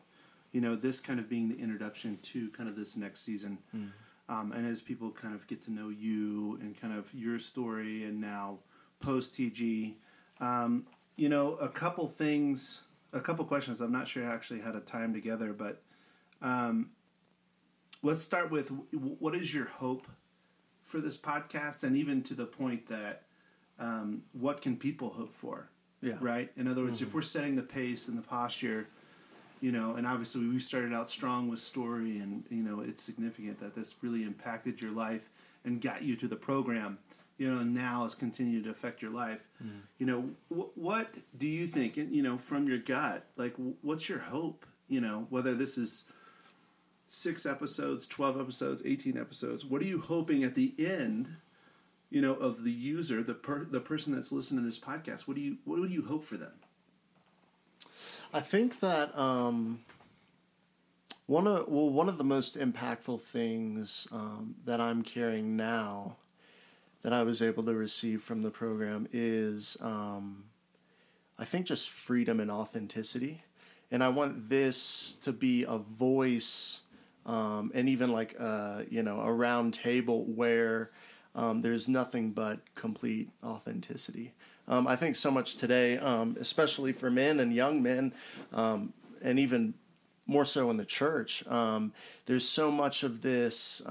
you 0.51 0.61
know, 0.61 0.75
this 0.75 0.99
kind 0.99 1.19
of 1.19 1.29
being 1.29 1.47
the 1.47 1.57
introduction 1.59 2.17
to 2.23 2.49
kind 2.49 2.67
of 2.69 2.75
this 2.75 2.95
next 2.97 3.21
season, 3.21 3.57
um, 4.29 4.51
and 4.51 4.65
as 4.67 4.79
people 4.81 5.09
kind 5.11 5.33
of 5.33 5.45
get 5.47 5.61
to 5.63 5.71
know 5.71 5.89
you 5.89 6.57
and 6.61 6.79
kind 6.79 6.93
of 6.93 7.11
your 7.13 7.39
story, 7.39 8.03
and 8.03 8.19
now 8.21 8.59
post 9.01 9.33
TG, 9.33 9.93
um, 10.39 10.85
you 11.15 11.29
know, 11.29 11.55
a 11.55 11.69
couple 11.69 12.07
things, 12.07 12.81
a 13.13 13.19
couple 13.19 13.43
questions. 13.45 13.81
I'm 13.81 13.91
not 13.91 14.07
sure 14.07 14.25
I 14.25 14.33
actually 14.33 14.61
had 14.61 14.75
a 14.75 14.79
time 14.79 15.13
together, 15.13 15.53
but 15.53 15.81
um, 16.41 16.91
let's 18.01 18.21
start 18.21 18.51
with 18.51 18.69
what 18.91 19.35
is 19.35 19.53
your 19.53 19.65
hope 19.65 20.07
for 20.83 20.99
this 20.99 21.17
podcast, 21.17 21.83
and 21.83 21.95
even 21.95 22.23
to 22.23 22.33
the 22.33 22.45
point 22.45 22.87
that 22.87 23.23
um, 23.77 24.23
what 24.33 24.61
can 24.61 24.75
people 24.75 25.09
hope 25.09 25.33
for? 25.33 25.69
Yeah. 26.01 26.15
Right. 26.21 26.49
In 26.55 26.67
other 26.67 26.83
words, 26.83 27.01
if 27.01 27.13
we're 27.13 27.21
setting 27.21 27.55
the 27.55 27.61
pace 27.61 28.07
and 28.07 28.17
the 28.17 28.21
posture, 28.21 28.87
you 29.59 29.73
know, 29.73 29.95
and 29.95 30.07
obviously 30.07 30.47
we 30.47 30.57
started 30.57 30.93
out 30.93 31.09
strong 31.09 31.49
with 31.49 31.59
story, 31.59 32.19
and 32.19 32.43
you 32.49 32.63
know, 32.63 32.79
it's 32.79 33.01
significant 33.01 33.59
that 33.59 33.75
this 33.75 33.95
really 34.01 34.23
impacted 34.23 34.81
your 34.81 34.91
life 34.91 35.29
and 35.65 35.81
got 35.81 36.01
you 36.01 36.15
to 36.15 36.27
the 36.27 36.35
program. 36.35 36.97
You 37.39 37.49
know, 37.49 37.63
now 37.63 38.03
has 38.03 38.13
continued 38.13 38.65
to 38.65 38.69
affect 38.69 39.01
your 39.01 39.11
life. 39.11 39.39
You 39.97 40.05
know, 40.05 40.29
wh- 40.49 40.77
what 40.77 41.15
do 41.39 41.47
you 41.47 41.65
think? 41.65 41.97
You 41.97 42.21
know, 42.21 42.37
from 42.37 42.67
your 42.67 42.77
gut, 42.77 43.25
like, 43.37 43.55
what's 43.81 44.07
your 44.07 44.19
hope? 44.19 44.65
You 44.87 45.01
know, 45.01 45.25
whether 45.31 45.55
this 45.55 45.77
is 45.77 46.03
six 47.07 47.45
episodes, 47.47 48.05
twelve 48.05 48.39
episodes, 48.39 48.83
eighteen 48.85 49.17
episodes. 49.17 49.65
What 49.65 49.81
are 49.81 49.85
you 49.85 49.99
hoping 49.99 50.43
at 50.43 50.53
the 50.53 50.73
end? 50.77 51.29
you 52.11 52.21
know, 52.21 52.33
of 52.33 52.63
the 52.63 52.71
user, 52.71 53.21
the 53.21 53.35
per, 53.35 53.65
the 53.65 53.79
person 53.79 54.13
that's 54.15 54.31
listening 54.31 54.61
to 54.61 54.65
this 54.65 54.79
podcast. 54.79 55.27
What 55.27 55.35
do 55.35 55.41
you 55.41 55.57
what 55.65 55.79
would 55.79 55.91
you 55.91 56.03
hope 56.03 56.23
for 56.23 56.37
them? 56.37 56.53
I 58.33 58.41
think 58.41 58.79
that 58.79 59.15
um, 59.17 59.81
one 61.27 61.47
of 61.47 61.67
well 61.67 61.89
one 61.89 62.09
of 62.09 62.17
the 62.17 62.23
most 62.23 62.57
impactful 62.57 63.21
things 63.21 64.07
um, 64.11 64.55
that 64.65 64.81
I'm 64.81 65.03
carrying 65.03 65.55
now 65.55 66.15
that 67.01 67.13
I 67.13 67.23
was 67.23 67.41
able 67.41 67.63
to 67.63 67.73
receive 67.73 68.21
from 68.21 68.41
the 68.41 68.51
program 68.51 69.07
is 69.11 69.77
um, 69.81 70.45
I 71.37 71.45
think 71.45 71.65
just 71.65 71.89
freedom 71.89 72.39
and 72.39 72.51
authenticity, 72.51 73.43
and 73.91 74.03
I 74.03 74.09
want 74.09 74.49
this 74.49 75.15
to 75.23 75.31
be 75.31 75.63
a 75.63 75.77
voice 75.77 76.81
um, 77.25 77.71
and 77.73 77.87
even 77.87 78.11
like 78.11 78.33
a, 78.39 78.85
you 78.89 79.03
know 79.03 79.21
a 79.21 79.31
round 79.31 79.73
table 79.73 80.25
where 80.25 80.91
um, 81.35 81.61
there's 81.61 81.87
nothing 81.87 82.31
but 82.31 82.59
complete 82.75 83.29
authenticity. 83.43 84.33
Um, 84.67 84.85
I 84.85 84.95
think 84.95 85.15
so 85.15 85.31
much 85.31 85.55
today, 85.55 85.97
um, 85.97 86.37
especially 86.39 86.91
for 86.91 87.09
men 87.09 87.39
and 87.39 87.53
young 87.53 87.81
men, 87.81 88.13
um, 88.53 88.93
and 89.21 89.39
even 89.39 89.73
more 90.27 90.45
so 90.45 90.69
in 90.69 90.77
the 90.77 90.85
church, 90.85 91.43
there's 92.25 92.47
so 92.47 92.69
much 92.69 93.01
of 93.03 93.21
this 93.21 93.81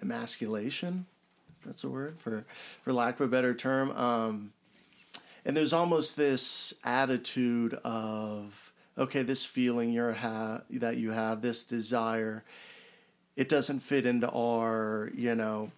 emasculation, 0.00 1.06
that's 1.68 1.84
a 1.84 1.88
word, 1.88 2.18
for, 2.18 2.44
for 2.82 2.92
lack 2.92 3.20
of 3.20 3.20
a 3.20 3.28
better 3.28 3.54
term. 3.54 3.90
Um, 3.92 4.52
and 5.44 5.56
there's 5.56 5.74
almost 5.74 6.16
this 6.16 6.74
attitude 6.82 7.74
of, 7.84 8.72
okay, 8.96 9.22
this 9.22 9.44
feeling 9.44 9.92
you're 9.92 10.14
ha- 10.14 10.62
that 10.70 10.96
you 10.96 11.12
have, 11.12 11.42
this 11.42 11.64
desire, 11.64 12.42
it 13.36 13.48
doesn't 13.48 13.80
fit 13.80 14.06
into 14.06 14.30
our, 14.30 15.10
you 15.14 15.34
know, 15.34 15.70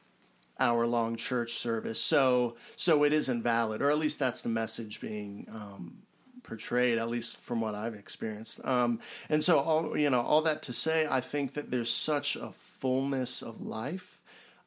hour 0.61 0.87
long 0.87 1.17
church 1.17 1.55
service. 1.55 2.01
So 2.01 2.57
so 2.77 3.03
it 3.05 3.13
isn't 3.13 3.43
valid, 3.43 3.83
or 3.83 3.91
at 3.91 3.99
least 3.99 4.19
that's 4.19 4.43
the 4.43 4.49
message 4.49 5.01
being 5.01 5.47
um, 5.51 6.03
portrayed, 6.43 6.99
at 6.99 7.09
least 7.09 7.39
from 7.39 7.61
what 7.61 7.75
I've 7.75 7.95
experienced. 7.95 8.65
Um, 8.65 9.01
and 9.29 9.43
so 9.43 9.59
all 9.59 9.97
you 9.97 10.11
know, 10.11 10.21
all 10.21 10.43
that 10.43 10.63
to 10.63 10.73
say, 10.73 11.07
I 11.11 11.21
think 11.21 11.55
that 11.55 11.71
there's 11.71 11.91
such 11.93 12.37
a 12.37 12.53
fullness 12.53 13.43
of 13.43 13.61
life 13.61 14.20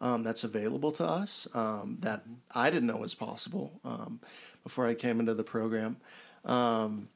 um, 0.03 0.22
that's 0.22 0.43
available 0.43 0.91
to 0.91 1.05
us 1.05 1.48
um, 1.53 1.98
that 2.01 2.24
I 2.53 2.69
didn't 2.69 2.88
know 2.88 2.98
was 2.98 3.15
possible 3.15 3.79
um, 3.86 4.19
before 4.62 4.86
I 4.86 4.95
came 4.95 5.22
into 5.22 5.33
the 5.33 5.45
program. 5.45 5.95
Um, 6.43 7.07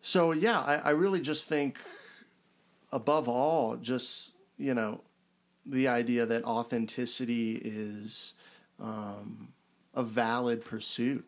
so 0.00 0.30
yeah, 0.30 0.60
I, 0.60 0.76
I 0.76 0.90
really 0.90 1.20
just 1.20 1.44
think, 1.44 1.80
above 2.92 3.28
all, 3.28 3.76
just 3.76 4.36
you 4.56 4.74
know, 4.74 5.00
the 5.66 5.88
idea 5.88 6.24
that 6.24 6.44
authenticity 6.44 7.56
is 7.56 8.34
um, 8.80 9.48
a 9.92 10.04
valid 10.04 10.64
pursuit, 10.64 11.26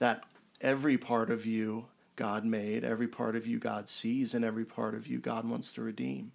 that 0.00 0.24
every 0.60 0.98
part 0.98 1.30
of 1.30 1.46
you 1.46 1.86
God 2.16 2.44
made, 2.44 2.82
every 2.82 3.08
part 3.08 3.36
of 3.36 3.46
you 3.46 3.60
God 3.60 3.88
sees, 3.88 4.34
and 4.34 4.44
every 4.44 4.64
part 4.64 4.96
of 4.96 5.06
you 5.06 5.18
God 5.18 5.48
wants 5.48 5.72
to 5.74 5.82
redeem. 5.82 6.32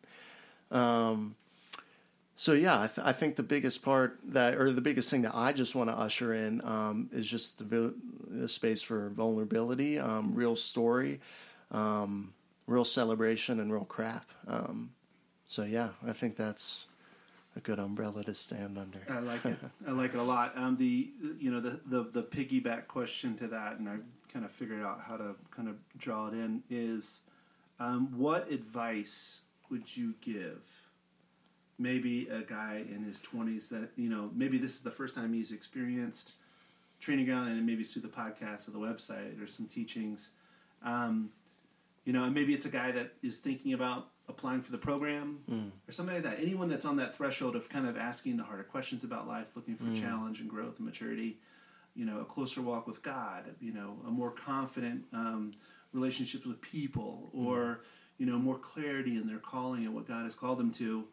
Um, 0.71 1.35
so 2.39 2.53
yeah, 2.53 2.79
I, 2.79 2.87
th- 2.87 3.05
I 3.05 3.13
think 3.13 3.35
the 3.35 3.41
biggest 3.43 3.81
part 3.81 4.19
that, 4.25 4.55
or 4.55 4.71
the 4.71 4.79
biggest 4.79 5.09
thing 5.09 5.23
that 5.23 5.33
I 5.33 5.53
just 5.53 5.73
want 5.73 5.89
to 5.89 5.97
usher 5.97 6.35
in, 6.35 6.61
um, 6.63 7.09
is 7.11 7.27
just 7.27 7.57
the, 7.57 7.63
vil- 7.65 7.93
the 8.29 8.47
space 8.47 8.83
for 8.83 9.09
vulnerability, 9.09 9.97
um, 9.97 10.35
real 10.35 10.55
story, 10.55 11.19
um, 11.71 12.35
real 12.67 12.85
celebration, 12.85 13.59
and 13.59 13.73
real 13.73 13.85
crap. 13.85 14.29
Um, 14.47 14.91
so 15.47 15.63
yeah, 15.63 15.89
I 16.05 16.13
think 16.13 16.35
that's 16.35 16.85
a 17.55 17.59
good 17.59 17.79
umbrella 17.79 18.23
to 18.25 18.35
stand 18.35 18.77
under. 18.77 18.99
I 19.09 19.19
like 19.19 19.43
it. 19.43 19.57
I 19.87 19.91
like 19.91 20.13
it 20.13 20.19
a 20.19 20.23
lot. 20.23 20.53
Um, 20.55 20.77
the 20.77 21.09
you 21.39 21.49
know 21.49 21.59
the, 21.59 21.79
the 21.87 22.03
the 22.03 22.23
piggyback 22.23 22.87
question 22.87 23.35
to 23.37 23.47
that, 23.47 23.79
and 23.79 23.89
I 23.89 23.97
kind 24.31 24.45
of 24.45 24.51
figured 24.51 24.83
out 24.83 25.01
how 25.01 25.17
to 25.17 25.33
kind 25.49 25.67
of 25.67 25.75
draw 25.97 26.27
it 26.27 26.33
in 26.33 26.61
is, 26.69 27.21
um, 27.79 28.15
what 28.15 28.51
advice 28.51 29.39
would 29.71 29.97
you 29.97 30.13
give? 30.21 30.76
Maybe 31.79 32.27
a 32.29 32.41
guy 32.41 32.83
in 32.91 33.03
his 33.03 33.19
twenties 33.19 33.69
that 33.69 33.89
you 33.95 34.09
know 34.09 34.31
maybe 34.33 34.57
this 34.57 34.75
is 34.75 34.81
the 34.81 34.91
first 34.91 35.13
time 35.13 35.33
he's 35.33 35.51
experienced 35.51 36.33
training 36.99 37.25
ground, 37.25 37.49
and 37.49 37.65
maybe 37.65 37.81
it's 37.81 37.93
through 37.93 38.01
the 38.01 38.07
podcast 38.07 38.67
or 38.67 38.71
the 38.71 38.79
website 38.79 39.41
or 39.41 39.47
some 39.47 39.67
teachings. 39.67 40.31
Um, 40.83 41.29
you 42.05 42.13
know, 42.13 42.23
and 42.23 42.33
maybe 42.33 42.53
it's 42.53 42.65
a 42.65 42.69
guy 42.69 42.91
that 42.91 43.11
is 43.21 43.39
thinking 43.39 43.73
about 43.73 44.07
applying 44.29 44.61
for 44.61 44.71
the 44.71 44.77
program 44.77 45.39
or 45.87 45.91
something 45.91 46.15
like 46.15 46.23
that. 46.23 46.39
Anyone 46.39 46.69
that's 46.69 46.85
on 46.85 46.95
that 46.97 47.13
threshold 47.13 47.55
of 47.55 47.69
kind 47.69 47.87
of 47.87 47.97
asking 47.97 48.37
the 48.37 48.43
harder 48.43 48.63
questions 48.63 49.03
about 49.03 49.27
life, 49.27 49.47
looking 49.55 49.75
for 49.75 49.85
challenge 49.95 50.39
and 50.39 50.49
growth 50.49 50.77
and 50.77 50.85
maturity, 50.85 51.37
you 51.95 52.05
know, 52.05 52.19
a 52.19 52.25
closer 52.25 52.61
walk 52.61 52.87
with 52.87 53.01
God, 53.03 53.43
you 53.59 53.73
know, 53.73 53.97
a 54.07 54.09
more 54.09 54.31
confident 54.31 55.03
um, 55.13 55.53
relationships 55.93 56.45
with 56.45 56.61
people, 56.61 57.29
or 57.33 57.81
you 58.17 58.25
know, 58.25 58.37
more 58.37 58.57
clarity 58.57 59.15
in 59.17 59.27
their 59.27 59.39
calling 59.39 59.85
and 59.85 59.93
what 59.93 60.07
God 60.07 60.23
has 60.23 60.33
called 60.33 60.57
them 60.57 60.71
to. 60.75 61.05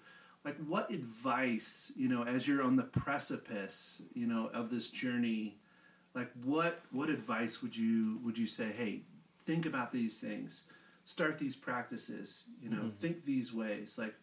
Like, 0.45 0.57
what 0.67 0.91
advice, 0.91 1.91
you 1.97 2.09
know, 2.09 2.23
as 2.25 2.47
you're 2.47 2.63
on 2.63 2.77
the 2.77 2.83
precipice, 2.85 4.03
you 4.13 4.27
know, 4.27 4.51
of 4.53 4.71
this 4.71 4.89
journey, 4.89 5.57
like 6.15 6.31
what 6.45 6.81
what 6.93 7.09
advice 7.11 7.63
would 7.63 7.77
you 7.77 8.21
would 8.23 8.37
you 8.37 8.47
say? 8.47 8.67
Hey, 8.67 9.03
think 9.47 9.67
about 9.67 9.93
these 9.93 10.21
things 10.21 10.65
start 11.05 11.39
these 11.39 11.55
practices 11.55 12.45
you 12.63 12.71
know 12.71 12.91
think 12.99 13.25
these 13.25 13.53
ways 13.53 13.97
like 13.99 14.15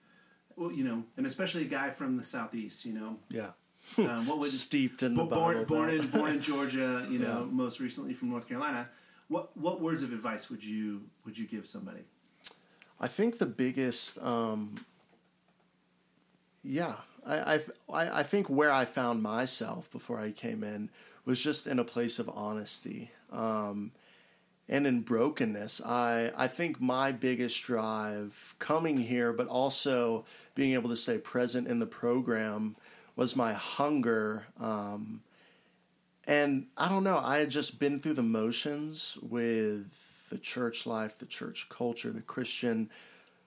well 0.56 0.72
you 0.72 0.84
know 0.84 1.04
and 1.18 1.26
especially 1.26 1.62
a 1.62 1.66
guy 1.68 1.90
from 1.90 2.18
the 2.18 2.24
southeast 2.24 2.86
you 2.86 2.94
know 2.94 3.18
Yeah. 3.30 3.52
um, 4.00 4.26
what 4.26 4.40
was 4.40 4.60
Steeped 4.60 5.04
in 5.04 5.14
the 5.14 5.24
born, 5.24 5.54
Bible 5.54 5.66
born 5.66 5.90
in 5.90 6.08
born 6.08 6.32
in 6.32 6.42
Georgia 6.42 7.06
you 7.10 7.20
know 7.20 7.46
Yeah. 7.46 7.52
most 7.52 7.80
recently 7.80 8.14
from 8.14 8.30
North 8.32 8.48
Carolina 8.48 8.90
what 9.28 9.56
what 9.56 9.80
words 9.80 10.02
of 10.04 10.12
advice 10.12 10.50
would 10.50 10.64
you 10.64 11.04
would 11.24 11.38
you 11.38 11.46
give 11.48 11.66
somebody 11.66 12.02
I 13.00 13.08
think 13.08 13.40
the 13.40 13.48
biggest, 13.48 14.22
um, 14.22 14.76
yeah, 16.64 16.96
I, 17.26 17.60
I, 17.90 18.20
I 18.20 18.24
think 18.24 18.50
where 18.50 18.72
I 18.72 18.86
found 18.86 19.22
myself 19.22 19.90
before 19.92 20.20
I 20.20 20.32
came 20.32 20.64
in 20.64 20.90
was 21.26 21.44
just 21.44 21.68
in 21.68 21.80
a 21.80 21.84
place 21.84 22.20
of 22.20 22.30
honesty 22.30 23.12
um, 23.32 23.92
and 24.68 24.88
in 24.88 25.02
brokenness. 25.02 25.82
I 25.86 26.32
I 26.36 26.48
think 26.48 26.82
my 26.82 27.12
biggest 27.12 27.62
drive 27.64 28.56
coming 28.60 28.98
here, 28.98 29.34
but 29.34 29.48
also 29.48 30.26
being 30.56 30.74
able 30.74 30.90
to 30.90 30.98
stay 30.98 31.18
present 31.18 31.68
in 31.68 31.80
the 31.80 31.86
program, 31.86 32.76
was 33.16 33.36
my 33.36 33.54
hunger. 33.54 34.48
Um, 34.60 35.22
and 36.28 36.68
I 36.78 36.90
don't 36.90 37.04
know, 37.04 37.18
I 37.18 37.40
had 37.40 37.50
just 37.50 37.80
been 37.80 38.00
through 38.00 38.14
the 38.14 38.24
motions 38.24 39.18
with 39.22 40.30
the 40.30 40.38
church 40.38 40.86
life, 40.86 41.18
the 41.18 41.26
church 41.26 41.68
culture, 41.70 42.12
the 42.12 42.22
Christian, 42.22 42.90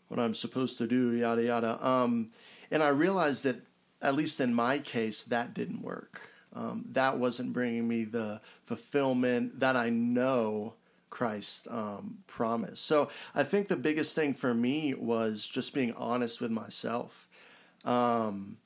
what 0.09 0.21
I'm 0.21 0.35
supposed 0.35 0.79
to 0.79 0.87
do, 0.87 1.13
yada 1.13 1.43
yada. 1.43 1.87
Um, 1.87 2.31
and 2.71 2.83
I 2.83 2.89
realized 2.89 3.45
that, 3.45 3.57
at 4.03 4.15
least 4.15 4.41
in 4.41 4.55
my 4.55 4.79
case, 4.79 5.23
that 5.25 5.55
didn't 5.55 5.83
work. 5.83 6.31
Um, 6.55 6.85
that 6.93 7.19
wasn't 7.19 7.53
bringing 7.53 7.89
me 7.89 8.05
the 8.05 8.41
fulfillment 8.65 9.61
that 9.61 9.77
I 9.77 9.91
know 9.91 10.75
Christ 11.11 11.69
um, 11.71 12.19
promised. 12.27 12.85
So 12.85 13.09
I 13.35 13.45
think 13.45 13.69
the 13.69 13.77
biggest 13.77 14.15
thing 14.15 14.35
for 14.35 14.55
me 14.55 14.95
was 14.95 15.47
just 15.47 15.75
being 15.75 15.93
honest 15.95 16.41
with 16.41 16.51
myself. 16.51 17.29
Um, 17.85 18.59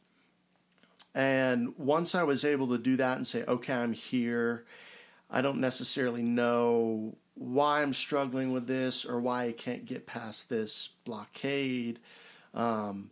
and 1.14 1.74
once 1.76 2.14
I 2.14 2.22
was 2.22 2.44
able 2.44 2.68
to 2.68 2.78
do 2.78 2.96
that 2.96 3.16
and 3.16 3.26
say, 3.26 3.44
okay, 3.46 3.74
I'm 3.74 3.92
here, 3.92 4.64
I 5.30 5.42
don't 5.42 5.60
necessarily 5.60 6.22
know 6.22 7.16
why 7.34 7.82
I'm 7.82 7.92
struggling 7.92 8.52
with 8.52 8.66
this 8.66 9.04
or 9.04 9.20
why 9.20 9.44
I 9.44 9.52
can't 9.52 9.84
get 9.84 10.06
past 10.06 10.48
this 10.48 10.90
blockade. 11.04 11.98
Um, 12.54 13.10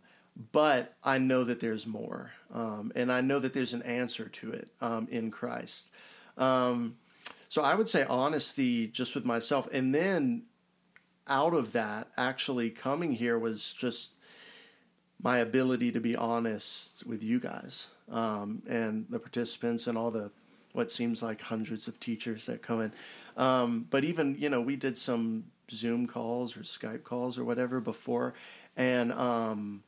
but 0.51 0.95
I 1.03 1.17
know 1.17 1.43
that 1.43 1.59
there's 1.59 1.87
more. 1.87 2.31
Um, 2.53 2.91
and 2.95 3.11
I 3.11 3.21
know 3.21 3.39
that 3.39 3.53
there's 3.53 3.73
an 3.73 3.81
answer 3.83 4.29
to 4.29 4.51
it 4.51 4.69
um, 4.81 5.07
in 5.09 5.31
Christ. 5.31 5.89
Um, 6.37 6.97
so 7.49 7.63
I 7.63 7.75
would 7.75 7.89
say 7.89 8.03
honesty 8.03 8.87
just 8.87 9.15
with 9.15 9.25
myself. 9.25 9.67
And 9.71 9.93
then 9.95 10.43
out 11.27 11.53
of 11.53 11.73
that, 11.73 12.09
actually 12.17 12.69
coming 12.69 13.13
here 13.13 13.37
was 13.39 13.73
just 13.73 14.17
my 15.21 15.39
ability 15.39 15.91
to 15.91 15.99
be 15.99 16.15
honest 16.15 17.05
with 17.07 17.23
you 17.23 17.39
guys 17.39 17.87
um, 18.11 18.61
and 18.69 19.07
the 19.09 19.19
participants 19.19 19.87
and 19.87 19.97
all 19.97 20.11
the 20.11 20.31
what 20.73 20.91
seems 20.91 21.23
like 21.23 21.41
hundreds 21.41 21.87
of 21.87 21.99
teachers 21.99 22.45
that 22.45 22.61
come 22.61 22.81
in. 22.81 22.93
Um, 23.35 23.87
but 23.89 24.03
even 24.03 24.35
you 24.37 24.49
know 24.49 24.61
we 24.61 24.75
did 24.75 24.97
some 24.97 25.45
Zoom 25.71 26.05
calls 26.05 26.55
or 26.55 26.61
Skype 26.61 27.03
calls 27.03 27.37
or 27.37 27.43
whatever 27.43 27.79
before, 27.79 28.33
and 28.75 29.11
um, 29.11 29.83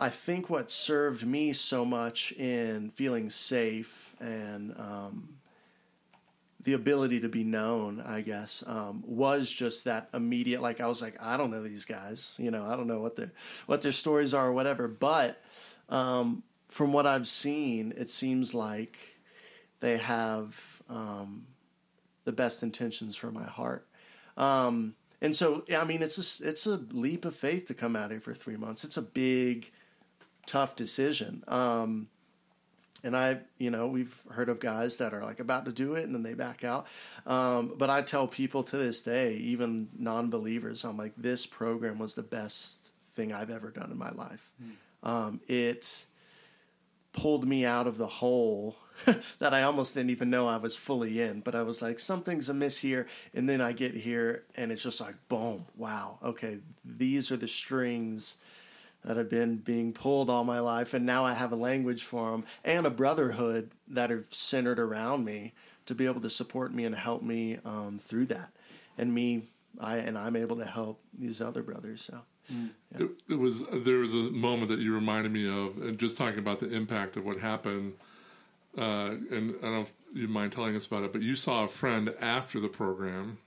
I 0.00 0.08
think 0.08 0.50
what 0.50 0.70
served 0.70 1.26
me 1.26 1.52
so 1.52 1.84
much 1.84 2.32
in 2.32 2.90
feeling 2.90 3.30
safe 3.30 4.14
and 4.20 4.74
um, 4.76 5.28
the 6.62 6.72
ability 6.72 7.20
to 7.20 7.28
be 7.28 7.44
known, 7.44 8.00
I 8.00 8.20
guess, 8.22 8.64
um, 8.66 9.04
was 9.06 9.50
just 9.52 9.84
that 9.84 10.08
immediate. 10.12 10.62
Like 10.62 10.80
I 10.80 10.86
was 10.86 11.00
like, 11.00 11.22
I 11.22 11.36
don't 11.36 11.50
know 11.50 11.62
these 11.62 11.84
guys, 11.84 12.34
you 12.38 12.50
know, 12.50 12.64
I 12.64 12.76
don't 12.76 12.86
know 12.86 13.00
what 13.00 13.16
their 13.16 13.32
what 13.66 13.82
their 13.82 13.92
stories 13.92 14.34
are 14.34 14.48
or 14.48 14.52
whatever. 14.52 14.88
But 14.88 15.40
um, 15.88 16.42
from 16.68 16.92
what 16.92 17.06
I've 17.06 17.28
seen, 17.28 17.94
it 17.96 18.10
seems 18.10 18.54
like 18.54 18.98
they 19.80 19.98
have 19.98 20.82
um, 20.88 21.46
the 22.24 22.32
best 22.32 22.62
intentions 22.62 23.14
for 23.14 23.30
my 23.30 23.44
heart. 23.44 23.86
Um, 24.36 24.96
and 25.20 25.34
so, 25.36 25.64
I 25.74 25.84
mean, 25.84 26.02
it's 26.02 26.40
a, 26.40 26.48
it's 26.48 26.66
a 26.66 26.76
leap 26.90 27.24
of 27.24 27.36
faith 27.36 27.66
to 27.66 27.74
come 27.74 27.96
out 27.96 28.10
here 28.10 28.20
for 28.20 28.34
three 28.34 28.56
months. 28.56 28.84
It's 28.84 28.96
a 28.96 29.02
big, 29.02 29.70
tough 30.46 30.76
decision. 30.76 31.44
Um, 31.48 32.08
and 33.04 33.14
I, 33.14 33.40
you 33.58 33.70
know, 33.70 33.86
we've 33.86 34.22
heard 34.30 34.48
of 34.48 34.58
guys 34.60 34.96
that 34.96 35.12
are 35.12 35.22
like 35.22 35.38
about 35.38 35.66
to 35.66 35.72
do 35.72 35.94
it 35.94 36.04
and 36.04 36.14
then 36.14 36.22
they 36.22 36.32
back 36.32 36.64
out. 36.64 36.86
Um, 37.26 37.74
but 37.76 37.90
I 37.90 38.00
tell 38.00 38.26
people 38.26 38.62
to 38.64 38.78
this 38.78 39.02
day, 39.02 39.34
even 39.34 39.88
non 39.96 40.30
believers, 40.30 40.84
I'm 40.84 40.96
like, 40.96 41.12
this 41.16 41.44
program 41.44 41.98
was 41.98 42.14
the 42.14 42.22
best 42.22 42.94
thing 43.12 43.32
I've 43.32 43.50
ever 43.50 43.70
done 43.70 43.90
in 43.90 43.98
my 43.98 44.10
life. 44.10 44.50
Mm. 44.62 45.08
Um, 45.08 45.40
it 45.46 46.06
pulled 47.12 47.46
me 47.46 47.66
out 47.66 47.86
of 47.86 47.98
the 47.98 48.06
hole 48.06 48.76
that 49.38 49.52
I 49.52 49.62
almost 49.64 49.94
didn't 49.94 50.10
even 50.10 50.30
know 50.30 50.48
I 50.48 50.56
was 50.56 50.74
fully 50.74 51.20
in. 51.20 51.40
But 51.40 51.54
I 51.54 51.62
was 51.62 51.82
like, 51.82 51.98
something's 51.98 52.48
amiss 52.48 52.78
here. 52.78 53.06
And 53.34 53.46
then 53.46 53.60
I 53.60 53.72
get 53.72 53.94
here 53.94 54.44
and 54.56 54.72
it's 54.72 54.82
just 54.82 55.00
like, 55.00 55.16
boom, 55.28 55.66
wow, 55.76 56.18
okay, 56.22 56.58
these 56.84 57.30
are 57.30 57.36
the 57.36 57.48
strings 57.48 58.36
that 59.04 59.16
have 59.16 59.28
been 59.28 59.56
being 59.56 59.92
pulled 59.92 60.30
all 60.30 60.44
my 60.44 60.60
life, 60.60 60.94
and 60.94 61.04
now 61.04 61.24
I 61.24 61.34
have 61.34 61.52
a 61.52 61.56
language 61.56 62.04
for 62.04 62.30
them 62.30 62.44
and 62.64 62.86
a 62.86 62.90
brotherhood 62.90 63.70
that 63.88 64.10
are 64.10 64.24
centered 64.30 64.78
around 64.78 65.24
me 65.24 65.52
to 65.86 65.94
be 65.94 66.06
able 66.06 66.20
to 66.22 66.30
support 66.30 66.72
me 66.72 66.84
and 66.84 66.94
help 66.94 67.22
me 67.22 67.58
um, 67.64 68.00
through 68.02 68.26
that, 68.26 68.50
and 68.96 69.14
me, 69.14 69.48
I 69.80 69.98
and 69.98 70.16
I'm 70.16 70.36
able 70.36 70.56
to 70.56 70.64
help 70.64 71.00
these 71.18 71.40
other 71.40 71.62
brothers. 71.62 72.02
So. 72.02 72.20
Mm. 72.52 72.70
Yeah. 72.92 73.06
It, 73.06 73.10
it, 73.30 73.38
was 73.38 73.62
there 73.72 73.98
was 73.98 74.14
a 74.14 74.30
moment 74.30 74.68
that 74.68 74.78
you 74.78 74.94
reminded 74.94 75.32
me 75.32 75.48
of, 75.48 75.78
and 75.82 75.98
just 75.98 76.18
talking 76.18 76.38
about 76.38 76.60
the 76.60 76.70
impact 76.70 77.16
of 77.16 77.24
what 77.24 77.38
happened. 77.38 77.94
Uh, 78.76 79.14
and 79.30 79.54
I 79.60 79.62
don't 79.62 79.74
know 79.74 79.80
if 79.82 79.92
you 80.12 80.28
mind 80.28 80.52
telling 80.52 80.76
us 80.76 80.86
about 80.86 81.04
it, 81.04 81.12
but 81.12 81.22
you 81.22 81.36
saw 81.36 81.64
a 81.64 81.68
friend 81.68 82.12
after 82.20 82.60
the 82.60 82.68
program 82.68 83.38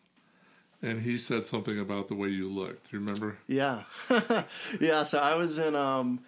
and 0.81 1.01
he 1.01 1.17
said 1.17 1.46
something 1.46 1.79
about 1.79 2.07
the 2.07 2.15
way 2.15 2.29
you 2.29 2.50
looked. 2.50 2.91
Do 2.91 2.98
you 2.98 3.03
remember? 3.03 3.38
Yeah, 3.48 3.84
yeah. 4.79 5.03
So 5.03 5.19
I 5.19 5.36
was 5.36 5.58
in. 5.58 5.75
Um, 5.75 6.21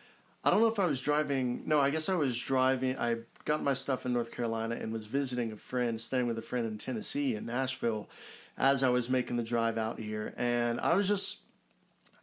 I 0.44 0.52
don't 0.52 0.62
know 0.62 0.68
if 0.68 0.80
I 0.80 0.86
was 0.86 1.02
driving. 1.02 1.64
No, 1.66 1.80
I 1.80 1.90
guess 1.90 2.08
I 2.08 2.16
was 2.16 2.38
driving. 2.38 2.98
I 2.98 3.18
got 3.46 3.64
my 3.64 3.74
stuff 3.74 4.06
in 4.06 4.14
North 4.14 4.32
Carolina 4.32 4.76
and 4.76 4.94
was 4.94 5.06
visiting 5.06 5.52
a 5.52 5.58
friend, 5.58 6.00
staying 6.00 6.28
with 6.28 6.38
a 6.38 6.42
friend 6.42 6.66
in 6.66 6.78
Tennessee, 6.78 7.36
in 7.36 7.46
Nashville, 7.46 8.10
as 8.58 8.84
I 8.84 8.90
was 8.90 9.10
making 9.10 9.38
the 9.38 9.44
drive 9.44 9.78
out 9.78 10.00
here. 10.00 10.34
And 10.38 10.80
I 10.80 10.96
was 10.96 11.08
just, 11.08 11.40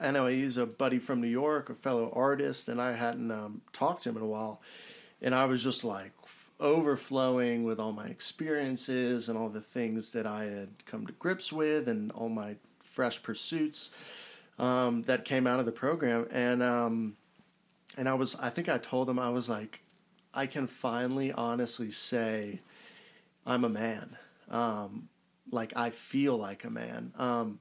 I 0.00 0.10
know 0.12 0.26
he's 0.26 0.56
a 0.56 0.66
buddy 0.66 0.98
from 0.98 1.20
New 1.20 1.28
York, 1.28 1.68
a 1.68 1.74
fellow 1.74 2.10
artist, 2.14 2.68
and 2.68 2.80
I 2.80 2.92
hadn't 2.92 3.30
um, 3.30 3.60
talked 3.72 4.04
to 4.04 4.10
him 4.10 4.16
in 4.16 4.22
a 4.22 4.26
while. 4.26 4.60
And 5.20 5.34
I 5.34 5.46
was 5.46 5.62
just 5.62 5.84
like, 5.84 6.12
overflowing 6.60 7.64
with 7.64 7.78
all 7.78 7.92
my 7.92 8.06
experiences 8.06 9.28
and 9.28 9.36
all 9.36 9.48
the 9.48 9.60
things 9.60 10.12
that 10.12 10.26
I 10.26 10.44
had 10.44 10.68
come 10.86 11.06
to 11.06 11.12
grips 11.14 11.52
with 11.52 11.88
and 11.88 12.10
all 12.12 12.28
my 12.28 12.56
fresh 12.82 13.22
pursuits 13.22 13.90
um, 14.58 15.02
that 15.02 15.24
came 15.24 15.46
out 15.46 15.60
of 15.60 15.66
the 15.66 15.72
program. 15.72 16.26
And 16.30 16.62
um, 16.62 17.16
and 17.96 18.08
I 18.08 18.14
was, 18.14 18.36
I 18.36 18.50
think 18.50 18.68
I 18.68 18.78
told 18.78 19.08
him 19.08 19.18
I 19.18 19.30
was 19.30 19.48
like, 19.48 19.80
I 20.34 20.46
can 20.46 20.66
finally 20.66 21.32
honestly 21.32 21.90
say 21.90 22.60
I'm 23.46 23.64
a 23.64 23.68
man. 23.68 24.16
Um, 24.50 25.08
like 25.50 25.72
I 25.76 25.90
feel 25.90 26.36
like 26.36 26.64
a 26.64 26.70
man. 26.70 27.12
Um, 27.16 27.60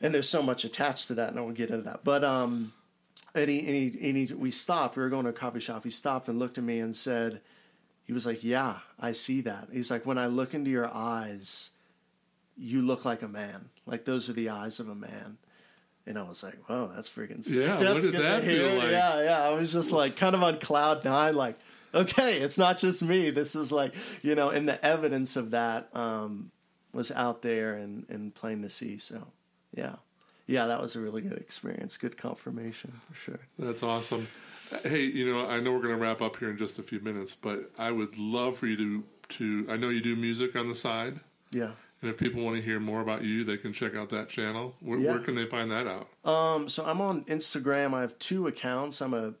and 0.00 0.14
there's 0.14 0.28
so 0.28 0.42
much 0.42 0.64
attached 0.64 1.08
to 1.08 1.14
that, 1.14 1.30
and 1.30 1.38
I 1.38 1.42
won't 1.42 1.56
get 1.56 1.70
into 1.70 1.82
that. 1.82 2.04
But 2.04 2.24
um, 2.24 2.72
and 3.34 3.48
he, 3.48 3.58
and 3.60 3.68
he, 3.68 4.08
and 4.08 4.16
he, 4.16 4.34
we 4.34 4.50
stopped. 4.50 4.96
We 4.96 5.02
were 5.02 5.08
going 5.08 5.24
to 5.24 5.30
a 5.30 5.34
coffee 5.34 5.60
shop. 5.60 5.84
He 5.84 5.90
stopped 5.90 6.28
and 6.28 6.38
looked 6.38 6.58
at 6.58 6.64
me 6.64 6.78
and 6.80 6.94
said, 6.94 7.40
he 8.04 8.12
was 8.12 8.26
like, 8.26 8.42
Yeah, 8.42 8.78
I 8.98 9.12
see 9.12 9.40
that. 9.42 9.68
He's 9.72 9.90
like, 9.90 10.06
When 10.06 10.18
I 10.18 10.26
look 10.26 10.54
into 10.54 10.70
your 10.70 10.92
eyes, 10.92 11.70
you 12.56 12.82
look 12.82 13.04
like 13.04 13.22
a 13.22 13.28
man. 13.28 13.68
Like 13.86 14.04
those 14.04 14.28
are 14.28 14.34
the 14.34 14.50
eyes 14.50 14.80
of 14.80 14.88
a 14.88 14.94
man. 14.94 15.38
And 16.04 16.18
I 16.18 16.22
was 16.22 16.42
like, 16.42 16.58
"Whoa, 16.66 16.90
that's 16.94 17.08
freaking 17.08 17.44
sick. 17.44 17.58
Yeah, 17.58 17.76
that's 17.76 18.04
what 18.04 18.12
did 18.12 18.22
that 18.22 18.42
feel 18.42 18.74
like? 18.74 18.90
Yeah, 18.90 19.22
yeah. 19.22 19.42
I 19.42 19.50
was 19.50 19.72
just 19.72 19.92
like 19.92 20.16
kind 20.16 20.34
of 20.34 20.42
on 20.42 20.58
cloud 20.58 21.04
nine, 21.04 21.36
like, 21.36 21.56
okay, 21.94 22.38
it's 22.40 22.58
not 22.58 22.78
just 22.78 23.02
me. 23.02 23.30
This 23.30 23.54
is 23.54 23.70
like, 23.70 23.94
you 24.20 24.34
know, 24.34 24.50
and 24.50 24.68
the 24.68 24.84
evidence 24.84 25.36
of 25.36 25.52
that 25.52 25.88
um, 25.94 26.50
was 26.92 27.12
out 27.12 27.42
there 27.42 27.74
and, 27.74 28.04
and 28.08 28.34
plain 28.34 28.62
to 28.62 28.70
see. 28.70 28.98
So, 28.98 29.28
yeah, 29.76 29.96
yeah, 30.52 30.66
that 30.66 30.82
was 30.82 30.96
a 30.96 31.00
really 31.00 31.22
good 31.22 31.38
experience. 31.38 31.96
Good 31.96 32.18
confirmation 32.18 32.92
for 33.08 33.14
sure. 33.14 33.40
That's 33.58 33.82
awesome. 33.82 34.28
Hey, 34.84 35.04
you 35.04 35.30
know, 35.30 35.46
I 35.46 35.60
know 35.60 35.72
we're 35.72 35.80
going 35.80 35.94
to 35.94 36.00
wrap 36.00 36.20
up 36.20 36.36
here 36.36 36.50
in 36.50 36.58
just 36.58 36.78
a 36.78 36.82
few 36.82 37.00
minutes, 37.00 37.34
but 37.34 37.70
I 37.78 37.90
would 37.90 38.18
love 38.18 38.58
for 38.58 38.66
you 38.66 38.76
to 38.76 39.02
to. 39.38 39.66
I 39.70 39.76
know 39.76 39.88
you 39.88 40.02
do 40.02 40.14
music 40.14 40.54
on 40.54 40.68
the 40.68 40.74
side. 40.74 41.20
Yeah. 41.52 41.70
And 42.02 42.10
if 42.10 42.18
people 42.18 42.42
want 42.42 42.56
to 42.56 42.62
hear 42.62 42.80
more 42.80 43.00
about 43.00 43.22
you, 43.22 43.44
they 43.44 43.56
can 43.56 43.72
check 43.72 43.94
out 43.94 44.10
that 44.10 44.28
channel. 44.28 44.74
Where, 44.80 44.98
yeah. 44.98 45.12
where 45.12 45.20
can 45.20 45.36
they 45.36 45.46
find 45.46 45.70
that 45.70 45.86
out? 45.86 46.08
Um, 46.28 46.68
so 46.68 46.84
I'm 46.84 47.00
on 47.00 47.24
Instagram. 47.24 47.94
I 47.94 48.02
have 48.02 48.18
two 48.18 48.46
accounts. 48.46 49.00
I'm 49.00 49.14
a 49.14 49.32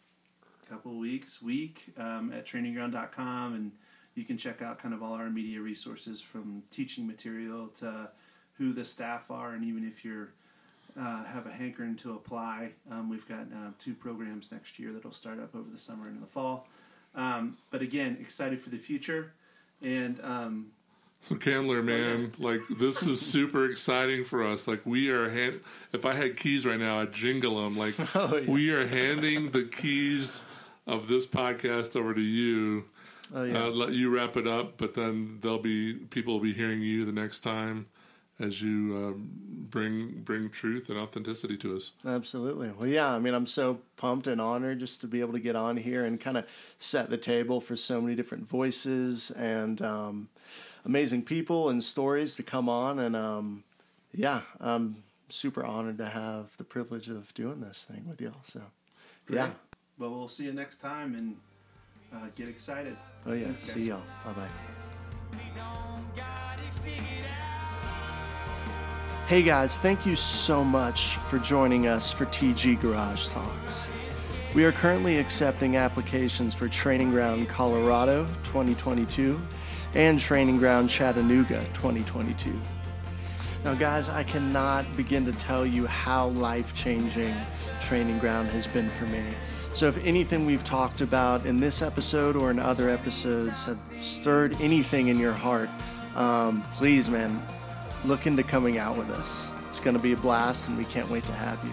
couple 0.67 0.99
weeks, 0.99 1.43
week 1.43 1.93
um, 1.99 2.33
at 2.33 2.47
trainingground.com. 2.47 3.55
And 3.55 3.71
you 4.15 4.25
can 4.25 4.39
check 4.39 4.63
out 4.63 4.79
kind 4.79 4.95
of 4.95 5.03
all 5.03 5.13
our 5.13 5.29
media 5.29 5.61
resources 5.61 6.23
from 6.23 6.63
teaching 6.71 7.07
material 7.07 7.69
to 7.81 8.09
who 8.57 8.73
the 8.73 8.83
staff 8.83 9.31
are. 9.31 9.53
And 9.53 9.63
even 9.63 9.87
if 9.87 10.07
you're 10.07 10.31
uh, 10.99 11.25
have 11.25 11.47
a 11.47 11.53
hankering 11.53 11.97
to 11.97 12.15
apply, 12.15 12.73
um, 12.91 13.11
we've 13.11 13.29
got 13.29 13.41
uh, 13.41 13.73
two 13.79 13.93
programs 13.93 14.51
next 14.53 14.79
year 14.79 14.91
that'll 14.91 15.13
start 15.13 15.39
up 15.39 15.55
over 15.55 15.69
the 15.71 15.79
summer 15.79 16.07
and 16.07 16.15
in 16.15 16.21
the 16.23 16.27
fall. 16.27 16.67
Um, 17.15 17.59
but 17.71 17.83
again, 17.83 18.17
excited 18.23 18.59
for 18.59 18.71
the 18.71 18.79
future. 18.79 19.35
And 19.83 20.19
um, 20.23 20.69
So 21.29 21.37
Candler, 21.37 21.83
man, 21.83 22.35
like 22.39 22.61
this 22.79 23.03
is 23.03 23.21
super 23.33 23.65
exciting 23.65 24.25
for 24.25 24.47
us. 24.47 24.69
Like 24.69 24.85
we 24.85 25.09
are, 25.09 25.31
hand- 25.31 25.61
if 25.93 26.05
I 26.05 26.15
had 26.15 26.37
keys 26.37 26.67
right 26.67 26.79
now, 26.79 27.01
I'd 27.01 27.13
jingle 27.15 27.63
them. 27.65 27.77
Like 27.79 27.95
Oh, 28.15 28.37
yeah. 28.37 28.51
we 28.51 28.71
are 28.71 28.87
handing 28.87 29.51
the 29.51 29.65
keys 29.65 30.41
of 30.87 31.09
this 31.09 31.27
podcast 31.27 31.97
over 31.97 32.13
to 32.15 32.21
you. 32.21 32.85
Oh 33.35 33.43
yeah. 33.43 33.65
Uh, 33.65 33.69
let 33.71 33.93
you 33.93 34.11
wrap 34.15 34.37
it 34.37 34.47
up, 34.47 34.75
but 34.77 34.95
then 34.95 35.39
there'll 35.41 35.59
be 35.59 35.95
people 35.95 36.35
will 36.35 36.41
be 36.41 36.53
hearing 36.53 36.83
you 36.83 37.07
the 37.07 37.13
next 37.13 37.41
time 37.41 37.87
as 38.39 38.61
you 38.61 38.97
um, 38.97 39.31
bring 39.71 40.23
bring 40.25 40.51
truth 40.51 40.89
and 40.89 40.99
authenticity 40.99 41.57
to 41.59 41.77
us. 41.77 41.93
Absolutely. 42.07 42.71
Well, 42.71 42.89
yeah, 42.89 43.13
I 43.13 43.19
mean, 43.19 43.35
I'm 43.35 43.47
so 43.47 43.81
pumped 43.97 44.27
and 44.27 44.41
honored 44.41 44.81
just 44.81 45.01
to 45.03 45.07
be 45.07 45.21
able 45.21 45.33
to 45.33 45.41
get 45.41 45.57
on 45.57 45.77
here 45.77 46.05
and 46.05 46.21
kind 46.21 46.37
of 46.37 46.47
set 46.79 47.11
the 47.11 47.17
table 47.17 47.61
for 47.61 47.77
so 47.77 48.01
many 48.01 48.15
different 48.15 48.49
voices 48.49 49.31
and 49.33 49.81
um, 49.83 50.29
amazing 50.85 51.23
people 51.23 51.69
and 51.69 51.83
stories 51.83 52.35
to 52.37 52.43
come 52.43 52.69
on. 52.69 52.99
And 52.99 53.15
um, 53.17 53.65
yeah, 54.13 54.43
I'm 54.61 55.03
super 55.29 55.65
honored 55.65 55.99
to 55.99 56.07
have 56.07 56.57
the 56.57 56.65
privilege 56.65 57.09
of 57.09 57.33
doing 57.35 57.61
this 57.61 57.83
thing 57.83 58.05
with 58.09 58.21
y'all. 58.21 58.35
So, 58.43 58.61
yeah. 59.29 59.47
Great. 59.47 59.53
Well, 59.99 60.11
we'll 60.11 60.29
see 60.29 60.45
you 60.45 60.53
next 60.53 60.79
time 60.79 61.15
and 61.15 61.37
uh, 62.15 62.29
get 62.37 62.49
excited. 62.49 62.97
Oh, 63.27 63.33
yeah. 63.33 63.47
Thanks, 63.47 63.67
guys. 63.67 63.75
See 63.75 63.89
y'all. 63.89 64.03
Bye 64.25 64.33
bye. 64.33 64.49
Hey 69.27 69.43
guys, 69.43 69.79
thank 69.79 70.05
you 70.05 70.17
so 70.17 70.63
much 70.63 71.17
for 71.17 71.39
joining 71.39 71.87
us 71.87 72.13
for 72.13 72.27
TG 72.27 72.79
Garage 72.79 73.29
Talks. 73.29 73.83
We 74.55 74.67
are 74.67 74.73
currently 74.73 75.17
accepting 75.17 75.79
applications 75.79 76.55
for 76.55 76.69
Training 76.69 77.11
Ground 77.11 77.49
Colorado 77.49 78.27
2022 78.43 79.41
and 79.95 80.21
Training 80.21 80.59
Ground 80.59 80.91
Chattanooga 80.91 81.65
2022. 81.73 82.53
Now, 83.65 83.73
guys, 83.73 84.11
I 84.11 84.25
cannot 84.25 84.95
begin 84.95 85.25
to 85.25 85.33
tell 85.33 85.65
you 85.65 85.87
how 85.87 86.29
life 86.29 86.75
changing 86.75 87.35
Training 87.81 88.19
Ground 88.19 88.49
has 88.49 88.67
been 88.67 88.91
for 88.91 89.07
me. 89.07 89.25
So, 89.73 89.89
if 89.89 89.97
anything 90.05 90.45
we've 90.45 90.65
talked 90.65 91.01
about 91.01 91.47
in 91.47 91.57
this 91.57 91.81
episode 91.81 92.37
or 92.37 92.51
in 92.51 92.59
other 92.59 92.91
episodes 92.91 93.65
have 93.65 93.79
stirred 94.03 94.55
anything 94.61 95.09
in 95.09 95.19
your 95.19 95.33
heart, 95.33 95.71
um, 96.15 96.63
please, 96.75 97.09
man, 97.09 97.43
look 98.05 98.27
into 98.27 98.43
coming 98.43 98.79
out 98.79 98.97
with 98.97 99.11
us. 99.11 99.53
It's 99.69 99.81
going 99.81 99.97
to 99.97 100.03
be 100.03 100.13
a 100.13 100.17
blast, 100.17 100.69
and 100.69 100.79
we 100.79 100.85
can't 100.85 101.11
wait 101.11 101.25
to 101.25 101.33
have 101.33 101.59
you. 101.65 101.73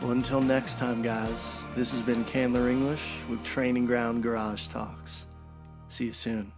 Well, 0.00 0.10
until 0.10 0.40
next 0.40 0.78
time, 0.78 1.02
guys, 1.02 1.62
this 1.74 1.92
has 1.92 2.02
been 2.02 2.24
Candler 2.24 2.68
English 2.68 3.18
with 3.30 3.42
Training 3.44 3.86
Ground 3.86 4.22
Garage 4.22 4.66
Talks. 4.68 5.26
See 5.88 6.06
you 6.06 6.12
soon. 6.12 6.55